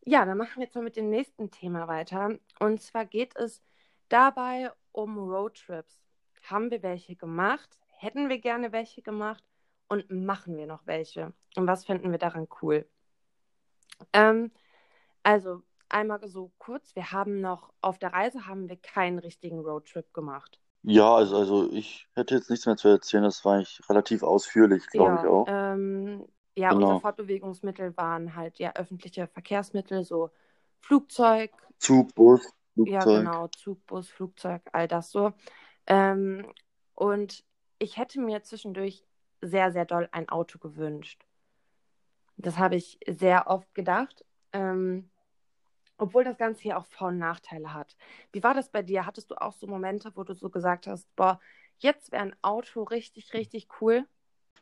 Ja, 0.03 0.25
dann 0.25 0.39
machen 0.39 0.55
wir 0.55 0.63
jetzt 0.63 0.73
mal 0.73 0.83
mit 0.83 0.95
dem 0.95 1.11
nächsten 1.11 1.51
Thema 1.51 1.87
weiter. 1.87 2.39
Und 2.59 2.81
zwar 2.81 3.05
geht 3.05 3.35
es 3.35 3.61
dabei 4.07 4.71
um 4.91 5.19
Roadtrips. 5.19 6.01
Haben 6.41 6.71
wir 6.71 6.81
welche 6.81 7.15
gemacht? 7.15 7.69
Hätten 7.99 8.29
wir 8.29 8.39
gerne 8.39 8.71
welche 8.71 9.03
gemacht? 9.03 9.43
Und 9.87 10.09
machen 10.09 10.57
wir 10.57 10.65
noch 10.65 10.87
welche? 10.87 11.31
Und 11.55 11.67
was 11.67 11.85
finden 11.85 12.09
wir 12.09 12.17
daran 12.17 12.47
cool? 12.63 12.89
Ähm, 14.13 14.51
also 15.21 15.61
einmal 15.87 16.27
so 16.27 16.51
kurz, 16.57 16.95
wir 16.95 17.11
haben 17.11 17.41
noch 17.41 17.71
auf 17.81 17.99
der 17.99 18.11
Reise 18.11 18.47
haben 18.47 18.69
wir 18.69 18.77
keinen 18.77 19.19
richtigen 19.19 19.59
Roadtrip 19.59 20.11
gemacht. 20.13 20.59
Ja, 20.83 21.15
also, 21.15 21.37
also 21.37 21.71
ich 21.71 22.07
hätte 22.15 22.35
jetzt 22.35 22.49
nichts 22.49 22.65
mehr 22.65 22.77
zu 22.77 22.87
erzählen. 22.87 23.23
Das 23.23 23.43
war 23.45 23.55
eigentlich 23.55 23.79
relativ 23.89 24.23
ausführlich, 24.23 24.87
glaube 24.87 25.15
ja, 25.15 25.21
ich 25.21 25.27
auch. 25.27 25.47
Ähm, 25.47 26.25
ja, 26.55 26.69
Genau. 26.71 26.81
unsere 26.81 27.01
Fortbewegungsmittel 27.01 27.95
waren 27.97 28.35
halt 28.35 28.59
ja 28.59 28.73
öffentliche 28.75 29.27
Verkehrsmittel, 29.27 30.03
so 30.03 30.31
Flugzeug, 30.81 31.51
Zug, 31.79 32.13
Bus, 32.15 32.41
ja 32.85 32.99
Flugzeug. 32.99 33.19
genau, 33.19 33.47
Zug, 33.49 33.85
Bus, 33.85 34.09
Flugzeug, 34.09 34.61
all 34.73 34.87
das 34.87 35.11
so. 35.11 35.33
Ähm, 35.87 36.51
und 36.95 37.43
ich 37.79 37.97
hätte 37.97 38.19
mir 38.19 38.43
zwischendurch 38.43 39.05
sehr, 39.41 39.71
sehr 39.71 39.85
doll 39.85 40.09
ein 40.11 40.29
Auto 40.29 40.59
gewünscht. 40.59 41.23
Das 42.37 42.57
habe 42.57 42.75
ich 42.75 42.99
sehr 43.07 43.47
oft 43.47 43.73
gedacht. 43.75 44.25
Ähm, 44.53 45.09
obwohl 45.99 46.23
das 46.23 46.37
Ganze 46.37 46.61
hier 46.61 46.77
auch 46.77 46.85
Vor- 46.85 47.09
und 47.09 47.19
Nachteile 47.19 47.73
hat. 47.73 47.95
Wie 48.31 48.43
war 48.43 48.53
das 48.53 48.69
bei 48.69 48.81
dir? 48.81 49.05
Hattest 49.05 49.29
du 49.31 49.35
auch 49.35 49.53
so 49.53 49.67
Momente, 49.67 50.11
wo 50.15 50.23
du 50.23 50.33
so 50.33 50.49
gesagt 50.49 50.87
hast, 50.87 51.13
boah, 51.15 51.39
jetzt 51.77 52.11
wäre 52.11 52.23
ein 52.23 52.35
Auto 52.41 52.83
richtig, 52.83 53.33
richtig 53.33 53.67
cool? 53.81 54.05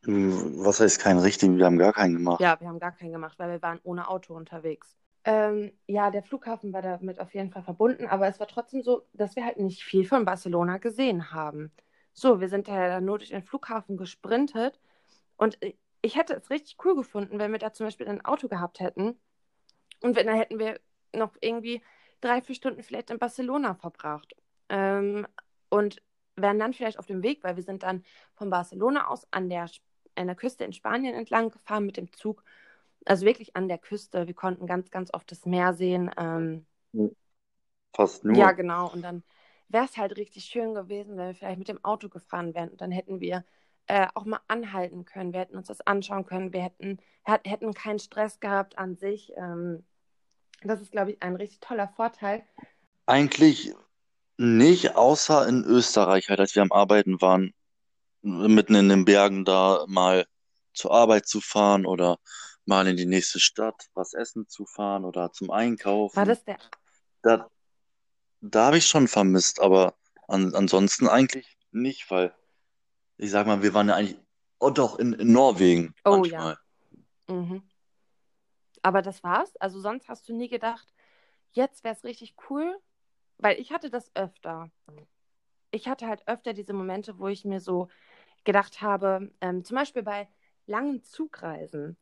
Was 0.03 0.79
heißt 0.79 1.00
keinen 1.00 1.20
richtigen? 1.20 1.58
Wir 1.58 1.65
haben 1.65 1.77
gar 1.77 1.94
keinen 1.94 2.13
gemacht. 2.13 2.39
Ja, 2.39 2.60
wir 2.60 2.67
haben 2.67 2.79
gar 2.79 2.91
keinen 2.91 3.12
gemacht, 3.12 3.39
weil 3.39 3.50
wir 3.50 3.62
waren 3.62 3.79
ohne 3.84 4.08
Auto 4.08 4.36
unterwegs. 4.36 4.96
Ähm, 5.24 5.72
ja, 5.88 6.10
der 6.12 6.24
Flughafen 6.24 6.72
war 6.72 6.82
damit 6.82 7.20
auf 7.20 7.34
jeden 7.34 7.51
Fall 7.51 7.63
verbunden, 7.63 8.08
aber 8.08 8.27
es 8.27 8.39
war 8.39 8.48
trotzdem 8.48 8.82
so, 8.82 9.06
dass 9.13 9.36
wir 9.36 9.44
halt 9.44 9.58
nicht 9.58 9.84
viel 9.84 10.06
von 10.06 10.24
Barcelona 10.24 10.77
gesehen 10.77 11.32
haben. 11.32 11.72
So, 12.13 12.39
wir 12.39 12.48
sind 12.48 12.67
ja 12.67 13.01
nur 13.01 13.17
durch 13.17 13.32
den 13.32 13.44
Flughafen 13.44 13.98
gesprintet 13.98 14.79
und 15.36 15.58
ich 16.01 16.15
hätte 16.15 16.36
es 16.36 16.50
richtig 16.50 16.77
cool 16.86 16.96
gefunden, 16.96 17.39
wenn 17.39 17.51
wir 17.51 17.60
da 17.60 17.74
zum 17.74 17.88
Beispiel 17.88 18.08
ein 18.08 18.24
Auto 18.24 18.48
gehabt 18.48 18.79
hätten 18.79 19.20
und 20.01 20.15
wenn, 20.15 20.27
dann 20.27 20.38
hätten 20.38 20.60
wir 20.60 20.79
noch 21.14 21.36
irgendwie 21.42 21.82
drei, 22.22 22.42
vier 22.42 22.56
Stunden 22.56 22.84
vielleicht 22.84 23.10
in 23.10 23.20
Barcelona 23.20 23.76
verbracht. 23.76 24.36
Ähm, 24.70 25.28
und 25.70 26.02
wären 26.36 26.60
dann 26.60 26.74
vielleicht 26.74 27.00
auf 27.00 27.08
dem 27.08 27.24
Weg, 27.24 27.44
weil 27.44 27.56
wir 27.56 27.64
sind 27.64 27.84
dann 27.84 28.04
von 28.36 28.50
Barcelona 28.50 29.08
aus 29.08 29.28
an 29.32 29.50
der, 29.50 29.70
an 30.16 30.28
der 30.28 30.36
Küste 30.36 30.64
in 30.64 30.74
Spanien 30.74 31.16
entlang 31.16 31.50
gefahren 31.50 31.86
mit 31.86 31.98
dem 31.98 32.12
Zug. 32.14 32.44
Also 33.06 33.26
wirklich 33.26 33.56
an 33.56 33.68
der 33.68 33.78
Küste. 33.78 34.28
Wir 34.28 34.34
konnten 34.34 34.68
ganz, 34.68 34.92
ganz 34.92 35.14
oft 35.14 35.32
das 35.32 35.46
Meer 35.46 35.74
sehen. 35.74 36.12
Ähm, 36.18 36.66
Fast 37.96 38.26
nur. 38.26 38.36
Ja, 38.36 38.52
genau. 38.52 38.92
Und 38.92 39.02
dann 39.02 39.24
wäre 39.70 39.86
es 39.86 39.98
halt 39.98 40.18
richtig 40.18 40.46
schön 40.46 40.74
gewesen, 40.74 41.18
wenn 41.18 41.28
wir 41.28 41.36
vielleicht 41.36 41.60
mit 41.60 41.70
dem 41.70 41.84
Auto 41.84 42.10
gefahren 42.10 42.54
wären. 42.54 42.70
Und 42.70 42.82
dann 42.82 42.92
hätten 42.92 43.20
wir 43.20 43.44
äh, 43.88 44.08
auch 44.14 44.26
mal 44.26 44.42
anhalten 44.48 45.06
können. 45.06 45.34
Wir 45.34 45.40
hätten 45.40 45.58
uns 45.58 45.68
das 45.68 45.82
anschauen 45.82 46.26
können. 46.26 46.54
Wir 46.54 46.62
hätten, 46.62 47.00
hätten 47.24 47.74
keinen 47.74 48.00
Stress 48.00 48.40
gehabt 48.40 48.78
an 48.78 48.96
sich. 48.96 49.34
Ähm, 49.38 49.86
das 50.64 50.82
ist, 50.82 50.92
glaube 50.92 51.12
ich, 51.12 51.22
ein 51.22 51.36
richtig 51.36 51.60
toller 51.60 51.88
Vorteil. 51.88 52.44
Eigentlich 53.06 53.74
nicht, 54.38 54.96
außer 54.96 55.48
in 55.48 55.64
Österreich, 55.64 56.30
halt, 56.30 56.40
als 56.40 56.56
wir 56.56 56.62
am 56.62 56.72
Arbeiten 56.72 57.22
waren, 57.22 57.54
mitten 58.22 58.76
in 58.76 58.90
den 58.90 59.06
Bergen 59.06 59.46
da 59.46 59.86
mal 59.88 60.26
zur 60.74 60.92
Arbeit 60.92 61.28
zu 61.28 61.42
fahren 61.42 61.86
oder 61.86 62.20
mal 62.66 62.88
in 62.88 62.98
die 62.98 63.06
nächste 63.06 63.40
Stadt 63.40 63.88
was 63.94 64.14
essen 64.14 64.48
zu 64.48 64.66
fahren 64.66 65.06
oder 65.06 65.32
zum 65.32 65.50
Einkaufen. 65.50 66.18
War 66.18 66.26
das 66.26 66.44
der? 66.44 66.58
Da, 67.22 67.50
da 68.42 68.66
habe 68.68 68.78
ich 68.78 68.88
schon 68.88 69.08
vermisst, 69.08 69.60
aber 69.62 69.96
an, 70.28 70.54
ansonsten 70.54 71.08
eigentlich 71.08 71.58
nicht, 71.72 72.12
weil 72.12 72.34
ich 73.18 73.32
sag 73.32 73.48
mal, 73.48 73.64
wir 73.64 73.74
waren 73.74 73.90
ja 73.90 73.96
eigentlich, 73.96 74.20
oh 74.60 74.70
doch, 74.70 75.00
in, 75.00 75.14
in 75.14 75.32
Norwegen 75.32 75.96
Oh 76.06 76.18
manchmal. 76.18 76.58
ja. 77.28 77.34
Mhm. 77.34 77.64
Aber 78.81 79.01
das 79.01 79.24
war's? 79.24 79.55
Also 79.57 79.79
sonst 79.79 80.07
hast 80.10 80.27
du 80.29 80.34
nie 80.34 80.50
gedacht, 80.50 80.93
jetzt 81.51 81.84
wäre 81.84 81.96
es 81.96 82.03
richtig 82.03 82.36
cool? 82.50 82.77
Weil 83.38 83.60
ich 83.60 83.72
hatte 83.72 83.89
das 83.89 84.15
öfter. 84.15 84.72
Ich 85.72 85.88
hatte 85.88 86.07
halt 86.07 86.27
öfter 86.27 86.53
diese 86.53 86.74
Momente, 86.74 87.19
wo 87.19 87.27
ich 87.27 87.46
mir 87.46 87.60
so 87.60 87.89
gedacht 88.43 88.81
habe, 88.81 89.31
ähm, 89.41 89.63
zum 89.63 89.75
Beispiel 89.75 90.03
bei 90.03 90.27
langen 90.65 91.03
Zugreisen. 91.03 91.98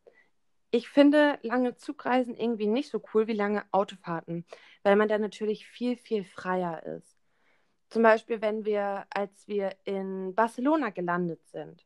Ich 0.71 0.89
finde 0.89 1.39
lange 1.41 1.75
Zugreisen 1.75 2.35
irgendwie 2.35 2.67
nicht 2.67 2.89
so 2.89 3.01
cool 3.13 3.27
wie 3.27 3.33
lange 3.33 3.63
Autofahrten, 3.71 4.45
weil 4.83 4.95
man 4.95 5.07
da 5.07 5.17
natürlich 5.17 5.67
viel, 5.67 5.97
viel 5.97 6.23
freier 6.23 6.83
ist. 6.83 7.17
Zum 7.89 8.03
Beispiel, 8.03 8.41
wenn 8.41 8.65
wir, 8.65 9.05
als 9.09 9.47
wir 9.47 9.75
in 9.85 10.35
Barcelona 10.35 10.89
gelandet 10.89 11.45
sind. 11.47 11.85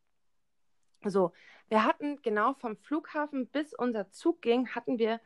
So, 1.05 1.31
wir 1.69 1.85
hatten 1.85 2.21
genau 2.21 2.53
vom 2.53 2.77
Flughafen 2.77 3.47
bis 3.47 3.73
unser 3.73 4.11
Zug 4.11 4.41
ging, 4.41 4.69
hatten 4.69 4.99
wir, 4.99 5.19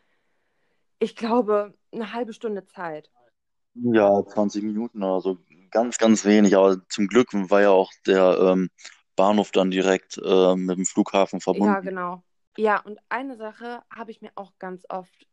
ich 0.99 1.15
glaube, 1.15 1.73
eine 1.91 2.13
halbe 2.13 2.33
Stunde 2.33 2.65
Zeit. 2.65 3.11
Ja, 3.75 4.23
20 4.25 4.63
Minuten 4.63 5.01
oder 5.03 5.21
so, 5.21 5.37
ganz, 5.71 5.97
ganz 5.97 6.25
wenig, 6.25 6.55
aber 6.55 6.87
zum 6.89 7.07
Glück 7.07 7.29
war 7.33 7.61
ja 7.61 7.69
auch 7.71 7.91
der 8.05 8.37
ähm, 8.39 8.69
Bahnhof 9.15 9.51
dann 9.51 9.71
direkt 9.71 10.17
äh, 10.23 10.55
mit 10.55 10.77
dem 10.77 10.85
Flughafen 10.85 11.41
Ja, 11.51 11.79
verbunden. 11.79 11.79
genau. 11.81 12.23
Ja, 12.57 12.79
und 12.81 12.99
eine 13.09 13.37
Sache 13.37 13.83
habe 13.93 14.11
ich 14.11 14.21
mir 14.21 14.31
auch 14.35 14.53
ganz 14.59 14.85
oft 14.89 15.27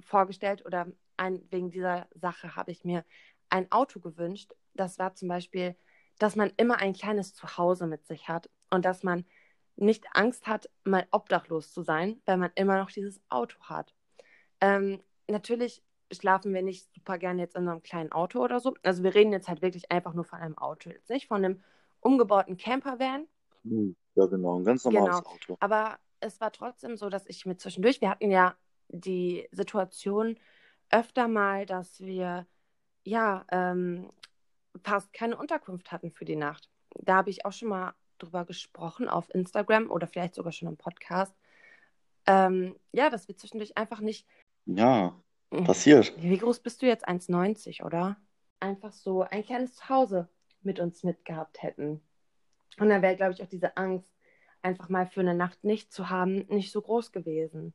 vorgestellt 0.00 0.64
oder 0.66 0.86
ein, 1.16 1.42
wegen 1.50 1.70
dieser 1.70 2.08
Sache 2.14 2.56
habe 2.56 2.70
ich 2.72 2.84
mir 2.84 3.04
ein 3.50 3.70
Auto 3.72 4.00
gewünscht. 4.00 4.52
Das 4.74 4.98
war 4.98 5.14
zum 5.14 5.28
Beispiel, 5.28 5.76
dass 6.18 6.36
man 6.36 6.52
immer 6.56 6.78
ein 6.78 6.92
kleines 6.94 7.34
Zuhause 7.34 7.86
mit 7.86 8.06
sich 8.06 8.28
hat 8.28 8.50
und 8.70 8.84
dass 8.84 9.02
man 9.02 9.24
nicht 9.76 10.04
Angst 10.12 10.46
hat, 10.46 10.68
mal 10.84 11.06
obdachlos 11.10 11.72
zu 11.72 11.82
sein, 11.82 12.20
weil 12.26 12.36
man 12.36 12.50
immer 12.54 12.78
noch 12.78 12.90
dieses 12.90 13.20
Auto 13.28 13.58
hat. 13.62 13.94
Ähm, 14.60 15.00
natürlich 15.28 15.82
schlafen 16.12 16.52
wir 16.52 16.62
nicht 16.62 16.92
super 16.94 17.18
gerne 17.18 17.42
jetzt 17.42 17.56
in 17.56 17.68
einem 17.68 17.82
kleinen 17.82 18.12
Auto 18.12 18.42
oder 18.42 18.60
so. 18.60 18.74
Also 18.82 19.02
wir 19.02 19.14
reden 19.14 19.32
jetzt 19.32 19.48
halt 19.48 19.62
wirklich 19.62 19.90
einfach 19.90 20.12
nur 20.14 20.24
von 20.24 20.40
einem 20.40 20.58
Auto, 20.58 20.90
jetzt 20.90 21.08
nicht 21.10 21.28
von 21.28 21.44
einem 21.44 21.62
umgebauten 22.00 22.56
Campervan. 22.56 23.26
Hm, 23.64 23.96
Ja, 24.14 24.26
genau, 24.26 24.58
ein 24.58 24.64
ganz 24.64 24.84
normales 24.84 25.16
Genau. 25.18 25.34
Auto. 25.34 25.56
Aber 25.60 25.98
es 26.20 26.40
war 26.40 26.52
trotzdem 26.52 26.96
so, 26.96 27.08
dass 27.08 27.26
ich 27.26 27.46
mir 27.46 27.56
zwischendurch, 27.56 28.00
wir 28.00 28.10
hatten 28.10 28.30
ja 28.30 28.56
die 28.88 29.48
Situation 29.52 30.38
öfter 30.90 31.28
mal, 31.28 31.64
dass 31.66 32.00
wir 32.00 32.46
ja 33.04 33.44
ähm, 33.50 34.10
fast 34.82 35.12
keine 35.12 35.36
Unterkunft 35.36 35.92
hatten 35.92 36.10
für 36.10 36.24
die 36.24 36.36
Nacht. 36.36 36.68
Da 36.96 37.16
habe 37.16 37.30
ich 37.30 37.44
auch 37.44 37.52
schon 37.52 37.68
mal 37.68 37.94
drüber 38.22 38.44
gesprochen 38.44 39.08
auf 39.08 39.32
Instagram 39.34 39.90
oder 39.90 40.06
vielleicht 40.06 40.34
sogar 40.34 40.52
schon 40.52 40.68
im 40.68 40.76
Podcast. 40.76 41.34
Ähm, 42.26 42.76
ja, 42.92 43.10
dass 43.10 43.28
wir 43.28 43.36
zwischendurch 43.36 43.76
einfach 43.76 44.00
nicht. 44.00 44.26
Ja, 44.66 45.14
passiert. 45.64 46.12
Wie 46.16 46.38
groß 46.38 46.60
bist 46.60 46.82
du 46.82 46.86
jetzt? 46.86 47.08
1,90, 47.08 47.84
oder? 47.84 48.16
Einfach 48.60 48.92
so 48.92 49.22
ein 49.22 49.44
kleines 49.44 49.74
Zuhause 49.74 50.28
mit 50.62 50.78
uns 50.80 51.02
mitgehabt 51.02 51.62
hätten. 51.62 52.00
Und 52.78 52.88
dann 52.88 53.02
wäre, 53.02 53.16
glaube 53.16 53.32
ich, 53.32 53.42
auch 53.42 53.48
diese 53.48 53.76
Angst, 53.76 54.12
einfach 54.62 54.88
mal 54.88 55.06
für 55.06 55.20
eine 55.20 55.34
Nacht 55.34 55.64
nicht 55.64 55.92
zu 55.92 56.10
haben, 56.10 56.46
nicht 56.48 56.70
so 56.70 56.80
groß 56.82 57.12
gewesen. 57.12 57.74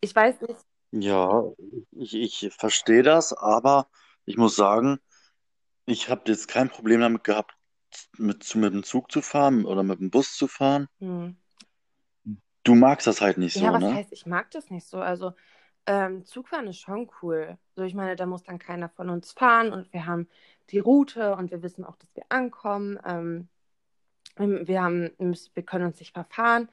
Ich 0.00 0.14
weiß 0.14 0.40
nicht. 0.42 0.60
Ja, 0.92 1.44
ich, 1.92 2.14
ich 2.14 2.52
verstehe 2.56 3.02
das, 3.02 3.32
aber 3.32 3.88
ich 4.24 4.36
muss 4.36 4.56
sagen, 4.56 5.00
ich 5.86 6.08
habe 6.08 6.22
jetzt 6.26 6.48
kein 6.48 6.68
Problem 6.68 7.00
damit 7.00 7.24
gehabt, 7.24 7.56
mit, 8.18 8.54
mit 8.54 8.72
dem 8.72 8.82
Zug 8.82 9.10
zu 9.10 9.22
fahren 9.22 9.64
oder 9.64 9.82
mit 9.82 10.00
dem 10.00 10.10
Bus 10.10 10.36
zu 10.36 10.48
fahren. 10.48 10.88
Hm. 11.00 11.36
Du 12.64 12.74
magst 12.74 13.06
das 13.06 13.20
halt 13.20 13.38
nicht 13.38 13.56
Ja, 13.56 13.72
so, 13.72 13.72
was 13.72 13.82
ne? 13.82 13.94
heißt, 13.94 14.12
ich 14.12 14.26
mag 14.26 14.50
das 14.52 14.70
nicht 14.70 14.86
so. 14.86 15.00
Also, 15.00 15.32
ähm, 15.86 16.24
Zugfahren 16.24 16.68
ist 16.68 16.78
schon 16.78 17.10
cool. 17.22 17.58
So, 17.74 17.82
ich 17.82 17.94
meine, 17.94 18.14
da 18.14 18.26
muss 18.26 18.44
dann 18.44 18.58
keiner 18.58 18.88
von 18.88 19.10
uns 19.10 19.32
fahren 19.32 19.72
und 19.72 19.92
wir 19.92 20.06
haben 20.06 20.28
die 20.70 20.78
Route 20.78 21.34
und 21.34 21.50
wir 21.50 21.62
wissen 21.62 21.84
auch, 21.84 21.96
dass 21.96 22.14
wir 22.14 22.24
ankommen. 22.28 22.98
Ähm, 23.04 23.48
wir 24.36 24.82
haben, 24.82 25.10
wir 25.18 25.62
können 25.64 25.86
uns 25.86 25.98
nicht 25.98 26.12
verfahren. 26.12 26.68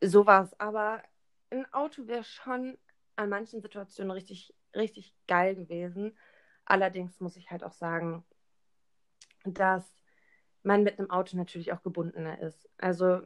Sowas. 0.00 0.58
Aber 0.60 1.02
ein 1.50 1.70
Auto 1.72 2.06
wäre 2.06 2.24
schon 2.24 2.78
an 3.16 3.28
manchen 3.28 3.60
Situationen 3.60 4.12
richtig, 4.12 4.54
richtig 4.74 5.12
geil 5.26 5.56
gewesen. 5.56 6.16
Allerdings 6.64 7.20
muss 7.20 7.36
ich 7.36 7.50
halt 7.50 7.64
auch 7.64 7.72
sagen, 7.72 8.24
dass 9.44 9.84
man 10.62 10.82
mit 10.82 10.98
einem 10.98 11.10
Auto 11.10 11.36
natürlich 11.36 11.72
auch 11.72 11.82
gebundener 11.82 12.40
ist. 12.40 12.68
Also 12.78 13.20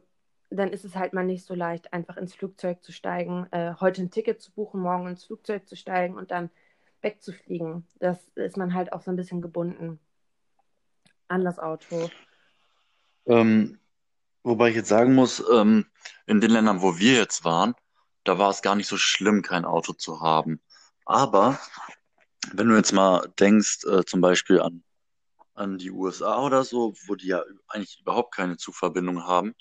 dann 0.49 0.71
ist 0.71 0.85
es 0.85 0.95
halt 0.95 1.13
mal 1.13 1.25
nicht 1.25 1.45
so 1.45 1.53
leicht, 1.55 1.91
einfach 1.93 2.17
ins 2.17 2.33
Flugzeug 2.33 2.83
zu 2.83 2.91
steigen, 2.91 3.47
äh, 3.51 3.73
heute 3.79 4.01
ein 4.01 4.11
Ticket 4.11 4.41
zu 4.41 4.51
buchen, 4.51 4.79
morgen 4.79 5.07
ins 5.07 5.25
Flugzeug 5.25 5.67
zu 5.67 5.75
steigen 5.75 6.15
und 6.15 6.31
dann 6.31 6.49
wegzufliegen. 7.01 7.85
Das 7.99 8.27
ist 8.35 8.57
man 8.57 8.73
halt 8.73 8.93
auch 8.93 9.01
so 9.01 9.11
ein 9.11 9.17
bisschen 9.17 9.41
gebunden 9.41 9.99
an 11.27 11.43
das 11.43 11.59
Auto. 11.59 12.09
Ähm, 13.25 13.79
wobei 14.43 14.69
ich 14.69 14.75
jetzt 14.75 14.89
sagen 14.89 15.13
muss, 15.15 15.43
ähm, 15.51 15.85
in 16.27 16.41
den 16.41 16.51
Ländern, 16.51 16.81
wo 16.81 16.97
wir 16.97 17.13
jetzt 17.15 17.43
waren, 17.43 17.75
da 18.23 18.37
war 18.37 18.49
es 18.49 18.61
gar 18.61 18.75
nicht 18.75 18.87
so 18.87 18.97
schlimm, 18.97 19.41
kein 19.41 19.65
Auto 19.65 19.93
zu 19.93 20.21
haben. 20.21 20.61
Aber 21.05 21.59
wenn 22.53 22.67
du 22.67 22.75
jetzt 22.75 22.91
mal 22.91 23.27
denkst, 23.39 23.85
äh, 23.85 24.03
zum 24.05 24.21
Beispiel 24.21 24.61
an, 24.61 24.83
an 25.55 25.77
die 25.77 25.91
USA 25.91 26.41
oder 26.43 26.63
so, 26.63 26.93
wo 27.07 27.15
die 27.15 27.27
ja 27.27 27.43
eigentlich 27.67 27.99
überhaupt 28.01 28.35
keine 28.35 28.57
Zugverbindung 28.57 29.23
haben, 29.23 29.55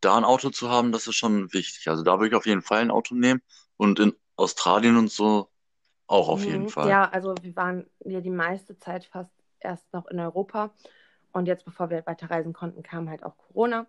da 0.00 0.16
ein 0.16 0.24
Auto 0.24 0.50
zu 0.50 0.70
haben, 0.70 0.92
das 0.92 1.06
ist 1.08 1.16
schon 1.16 1.52
wichtig. 1.52 1.88
Also 1.88 2.02
da 2.04 2.14
würde 2.18 2.28
ich 2.28 2.34
auf 2.36 2.46
jeden 2.46 2.62
Fall 2.62 2.80
ein 2.82 2.90
Auto 2.92 3.14
nehmen 3.14 3.42
und 3.76 3.98
in 4.00 4.14
Australien 4.36 4.96
und 4.96 5.10
so 5.12 5.50
auch 6.08 6.28
auf 6.28 6.46
jeden 6.46 6.66
Mhm. 6.66 6.68
Fall. 6.68 7.00
Ja, 7.00 7.08
also 7.10 7.42
wir 7.42 7.54
waren 7.56 7.86
ja 8.04 8.20
die 8.20 8.30
meiste 8.30 8.78
Zeit 8.78 9.04
fast 9.06 9.30
erst 9.60 9.92
noch 9.92 10.06
in 10.08 10.18
Europa. 10.20 10.74
Und 11.32 11.46
jetzt, 11.46 11.64
bevor 11.64 11.90
wir 11.90 12.06
weiterreisen 12.06 12.52
konnten, 12.52 12.82
kam 12.82 13.08
halt 13.10 13.24
auch 13.24 13.36
Corona. 13.38 13.86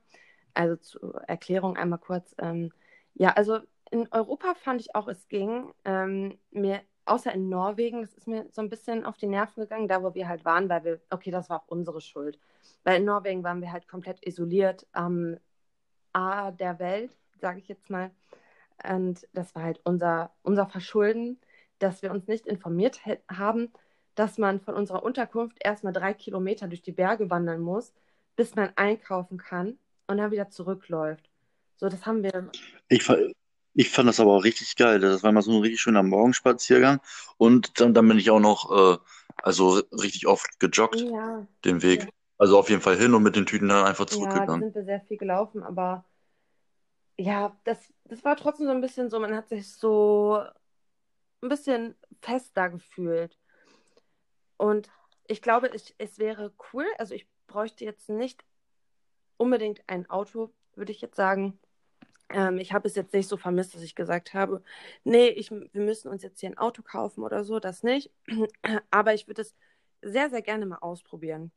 Also 0.53 0.75
zur 0.77 1.15
Erklärung 1.27 1.77
einmal 1.77 1.99
kurz. 1.99 2.35
Ähm, 2.39 2.71
ja, 3.15 3.31
also 3.33 3.59
in 3.91 4.07
Europa 4.11 4.55
fand 4.55 4.81
ich 4.81 4.95
auch, 4.95 5.07
es 5.07 5.27
ging. 5.27 5.73
Ähm, 5.85 6.39
mir, 6.51 6.81
außer 7.05 7.31
in 7.33 7.49
Norwegen, 7.49 8.01
das 8.01 8.13
ist 8.13 8.27
mir 8.27 8.47
so 8.51 8.61
ein 8.61 8.69
bisschen 8.69 9.05
auf 9.05 9.17
die 9.17 9.27
Nerven 9.27 9.61
gegangen, 9.61 9.87
da 9.87 10.03
wo 10.03 10.13
wir 10.13 10.27
halt 10.27 10.45
waren, 10.45 10.69
weil 10.69 10.83
wir, 10.83 11.01
okay, 11.09 11.31
das 11.31 11.49
war 11.49 11.61
auch 11.61 11.67
unsere 11.67 12.01
Schuld. 12.01 12.39
Weil 12.83 12.97
in 12.99 13.05
Norwegen 13.05 13.43
waren 13.43 13.61
wir 13.61 13.71
halt 13.71 13.87
komplett 13.87 14.25
isoliert 14.25 14.87
am 14.91 15.37
A 16.13 16.51
der 16.51 16.79
Welt, 16.79 17.15
sage 17.39 17.59
ich 17.59 17.67
jetzt 17.67 17.89
mal. 17.89 18.11
Und 18.87 19.27
das 19.33 19.55
war 19.55 19.63
halt 19.63 19.79
unser, 19.83 20.31
unser 20.43 20.67
Verschulden, 20.67 21.39
dass 21.79 22.01
wir 22.01 22.11
uns 22.11 22.27
nicht 22.27 22.47
informiert 22.47 23.01
haben, 23.29 23.71
dass 24.15 24.37
man 24.37 24.59
von 24.59 24.75
unserer 24.75 25.03
Unterkunft 25.03 25.57
erstmal 25.63 25.93
drei 25.93 26.13
Kilometer 26.13 26.67
durch 26.67 26.81
die 26.81 26.91
Berge 26.91 27.29
wandern 27.29 27.59
muss, 27.59 27.93
bis 28.35 28.55
man 28.55 28.71
einkaufen 28.75 29.37
kann 29.37 29.77
und 30.07 30.17
dann 30.17 30.31
wieder 30.31 30.49
zurückläuft. 30.49 31.29
So, 31.75 31.89
das 31.89 32.05
haben 32.05 32.23
wir. 32.23 32.49
Ich, 32.87 33.07
ich 33.75 33.89
fand 33.91 34.09
das 34.09 34.19
aber 34.19 34.33
auch 34.33 34.43
richtig 34.43 34.75
geil. 34.75 34.99
Das 34.99 35.23
war 35.23 35.31
mal 35.31 35.41
so 35.43 35.51
ein 35.51 35.61
richtig 35.61 35.81
schöner 35.81 36.03
Morgenspaziergang. 36.03 37.01
Und 37.37 37.79
dann, 37.79 37.93
dann 37.93 38.07
bin 38.07 38.17
ich 38.19 38.31
auch 38.31 38.39
noch, 38.39 38.71
äh, 38.71 38.97
also 39.43 39.81
richtig 39.91 40.27
oft 40.27 40.59
gejoggt, 40.59 41.07
Ja, 41.11 41.47
den 41.65 41.81
Weg. 41.83 42.09
Also 42.37 42.59
auf 42.59 42.69
jeden 42.69 42.81
Fall 42.81 42.97
hin 42.97 43.13
und 43.13 43.23
mit 43.23 43.35
den 43.35 43.45
Tüten 43.45 43.69
dann 43.69 43.85
einfach 43.85 44.05
ja, 44.09 44.47
da 44.47 44.57
zurückgegangen. 44.57 44.57
sind 44.57 44.73
wir 44.75 44.83
sehr 44.83 45.01
viel 45.01 45.17
gelaufen, 45.17 45.61
aber 45.63 46.05
ja, 47.17 47.57
das, 47.63 47.93
das 48.05 48.23
war 48.23 48.35
trotzdem 48.35 48.67
so 48.67 48.71
ein 48.73 48.81
bisschen 48.81 49.09
so, 49.09 49.19
man 49.19 49.35
hat 49.35 49.49
sich 49.49 49.71
so 49.73 50.43
ein 51.41 51.49
bisschen 51.49 51.95
fester 52.21 52.69
gefühlt. 52.69 53.39
Und 54.57 54.89
ich 55.27 55.41
glaube, 55.41 55.69
ich, 55.73 55.95
es 55.97 56.19
wäre 56.19 56.53
cool, 56.73 56.85
also 56.97 57.13
ich 57.13 57.27
bräuchte 57.47 57.85
jetzt 57.85 58.09
nicht 58.09 58.43
unbedingt 59.37 59.83
ein 59.87 60.09
Auto, 60.09 60.53
würde 60.75 60.91
ich 60.91 61.01
jetzt 61.01 61.17
sagen. 61.17 61.59
Ähm, 62.29 62.57
ich 62.57 62.73
habe 62.73 62.87
es 62.87 62.95
jetzt 62.95 63.13
nicht 63.13 63.27
so 63.27 63.37
vermisst, 63.37 63.75
dass 63.75 63.81
ich 63.81 63.95
gesagt 63.95 64.33
habe, 64.33 64.63
nee, 65.03 65.27
ich, 65.27 65.51
wir 65.51 65.69
müssen 65.73 66.09
uns 66.09 66.23
jetzt 66.23 66.39
hier 66.39 66.49
ein 66.49 66.57
Auto 66.57 66.81
kaufen 66.81 67.23
oder 67.23 67.43
so, 67.43 67.59
das 67.59 67.83
nicht. 67.83 68.11
Aber 68.91 69.13
ich 69.13 69.27
würde 69.27 69.43
es 69.43 69.55
sehr, 70.01 70.29
sehr 70.29 70.41
gerne 70.41 70.65
mal 70.65 70.77
ausprobieren, 70.79 71.51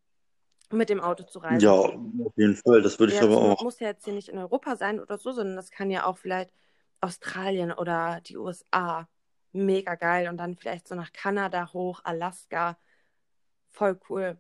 mit 0.71 0.89
dem 0.91 1.01
Auto 1.01 1.25
zu 1.25 1.39
reisen. 1.39 1.61
Ja, 1.61 1.73
auf 1.73 2.37
jeden 2.37 2.57
Fall. 2.57 2.83
Das 2.83 2.99
würde 2.99 3.13
ich 3.13 3.19
Ja, 3.19 3.25
aber 3.27 3.49
das 3.49 3.59
auch. 3.59 3.63
muss 3.63 3.81
ja 3.81 3.89
jetzt 3.89 4.05
hier 4.05 4.15
nicht 4.15 4.29
in 4.29 4.39
Europa 4.39 4.77
sein 4.77 5.01
oder 5.01 5.19
so, 5.19 5.33
sondern 5.33 5.57
das 5.57 5.71
kann 5.71 5.91
ja 5.91 6.05
auch 6.05 6.19
vielleicht 6.19 6.53
Australien 7.01 7.73
oder 7.73 8.21
die 8.23 8.37
USA. 8.37 9.09
Mega 9.53 9.95
geil. 9.95 10.29
Und 10.29 10.37
dann 10.37 10.57
vielleicht 10.57 10.89
so 10.89 10.95
nach 10.95 11.13
Kanada 11.13 11.73
hoch, 11.73 12.01
Alaska. 12.05 12.79
Voll 13.71 13.99
cool. 14.09 14.39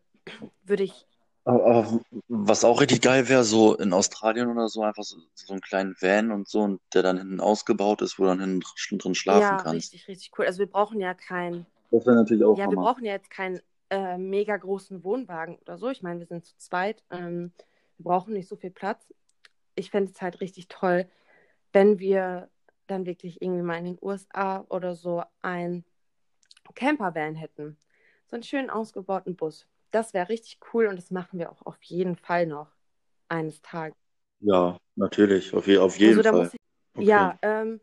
Würde 0.62 0.82
ich, 0.84 1.06
Aber, 1.48 2.00
was 2.28 2.62
auch 2.62 2.82
richtig 2.82 3.00
geil 3.00 3.26
wäre, 3.30 3.42
so 3.42 3.74
in 3.74 3.94
Australien 3.94 4.48
oder 4.48 4.68
so, 4.68 4.82
einfach 4.82 5.02
so, 5.02 5.16
so 5.34 5.54
einen 5.54 5.62
kleinen 5.62 5.96
Van 5.98 6.30
und 6.30 6.46
so, 6.46 6.60
und 6.60 6.80
der 6.92 7.02
dann 7.02 7.16
hinten 7.16 7.40
ausgebaut 7.40 8.02
ist, 8.02 8.18
wo 8.18 8.24
du 8.24 8.28
dann 8.28 8.40
hinten 8.40 8.60
dr- 8.60 8.98
drin 8.98 9.14
schlafen 9.14 9.40
ja, 9.40 9.56
kannst. 9.56 9.94
richtig, 9.94 10.08
richtig 10.08 10.32
cool. 10.38 10.44
Also 10.44 10.58
wir 10.58 10.66
brauchen 10.66 11.00
ja 11.00 11.14
kein, 11.14 11.64
Das 11.90 12.04
wäre 12.04 12.16
natürlich 12.16 12.44
auch 12.44 12.58
ja, 12.58 12.64
wir 12.68 12.76
Hammer. 12.76 12.84
brauchen 12.84 13.06
ja 13.06 13.12
jetzt 13.12 13.30
keinen 13.30 13.60
äh, 13.88 14.18
mega 14.18 14.58
großen 14.58 15.02
Wohnwagen 15.04 15.56
oder 15.56 15.78
so. 15.78 15.88
Ich 15.88 16.02
meine, 16.02 16.20
wir 16.20 16.26
sind 16.26 16.44
zu 16.44 16.54
zweit. 16.58 17.02
Ähm, 17.10 17.52
wir 17.96 18.04
brauchen 18.04 18.34
nicht 18.34 18.46
so 18.48 18.56
viel 18.56 18.70
Platz. 18.70 19.06
Ich 19.74 19.90
fände 19.90 20.12
es 20.14 20.20
halt 20.20 20.42
richtig 20.42 20.68
toll, 20.68 21.08
wenn 21.72 21.98
wir 21.98 22.50
dann 22.88 23.06
wirklich 23.06 23.40
irgendwie 23.40 23.62
mal 23.62 23.78
in 23.78 23.84
den 23.86 23.98
USA 24.02 24.66
oder 24.68 24.94
so 24.94 25.22
ein 25.40 25.82
Campervan 26.74 27.36
hätten. 27.36 27.78
So 28.26 28.36
einen 28.36 28.42
schön 28.42 28.68
ausgebauten 28.68 29.34
Bus. 29.34 29.66
Das 29.90 30.14
wäre 30.14 30.28
richtig 30.28 30.58
cool 30.72 30.86
und 30.86 30.96
das 30.96 31.10
machen 31.10 31.38
wir 31.38 31.50
auch 31.50 31.62
auf 31.66 31.82
jeden 31.82 32.16
Fall 32.16 32.46
noch 32.46 32.70
eines 33.28 33.62
Tages. 33.62 33.96
Ja, 34.40 34.78
natürlich, 34.96 35.52
auf, 35.54 35.66
je, 35.66 35.78
auf 35.78 35.98
Also 36.04 36.22
jeden 36.22 36.22
da 36.22 36.32
Fall. 36.32 36.44
muss 36.44 36.54
ich, 36.54 36.60
Okay. 36.94 37.08
ja, 37.08 37.38
ähm, 37.42 37.80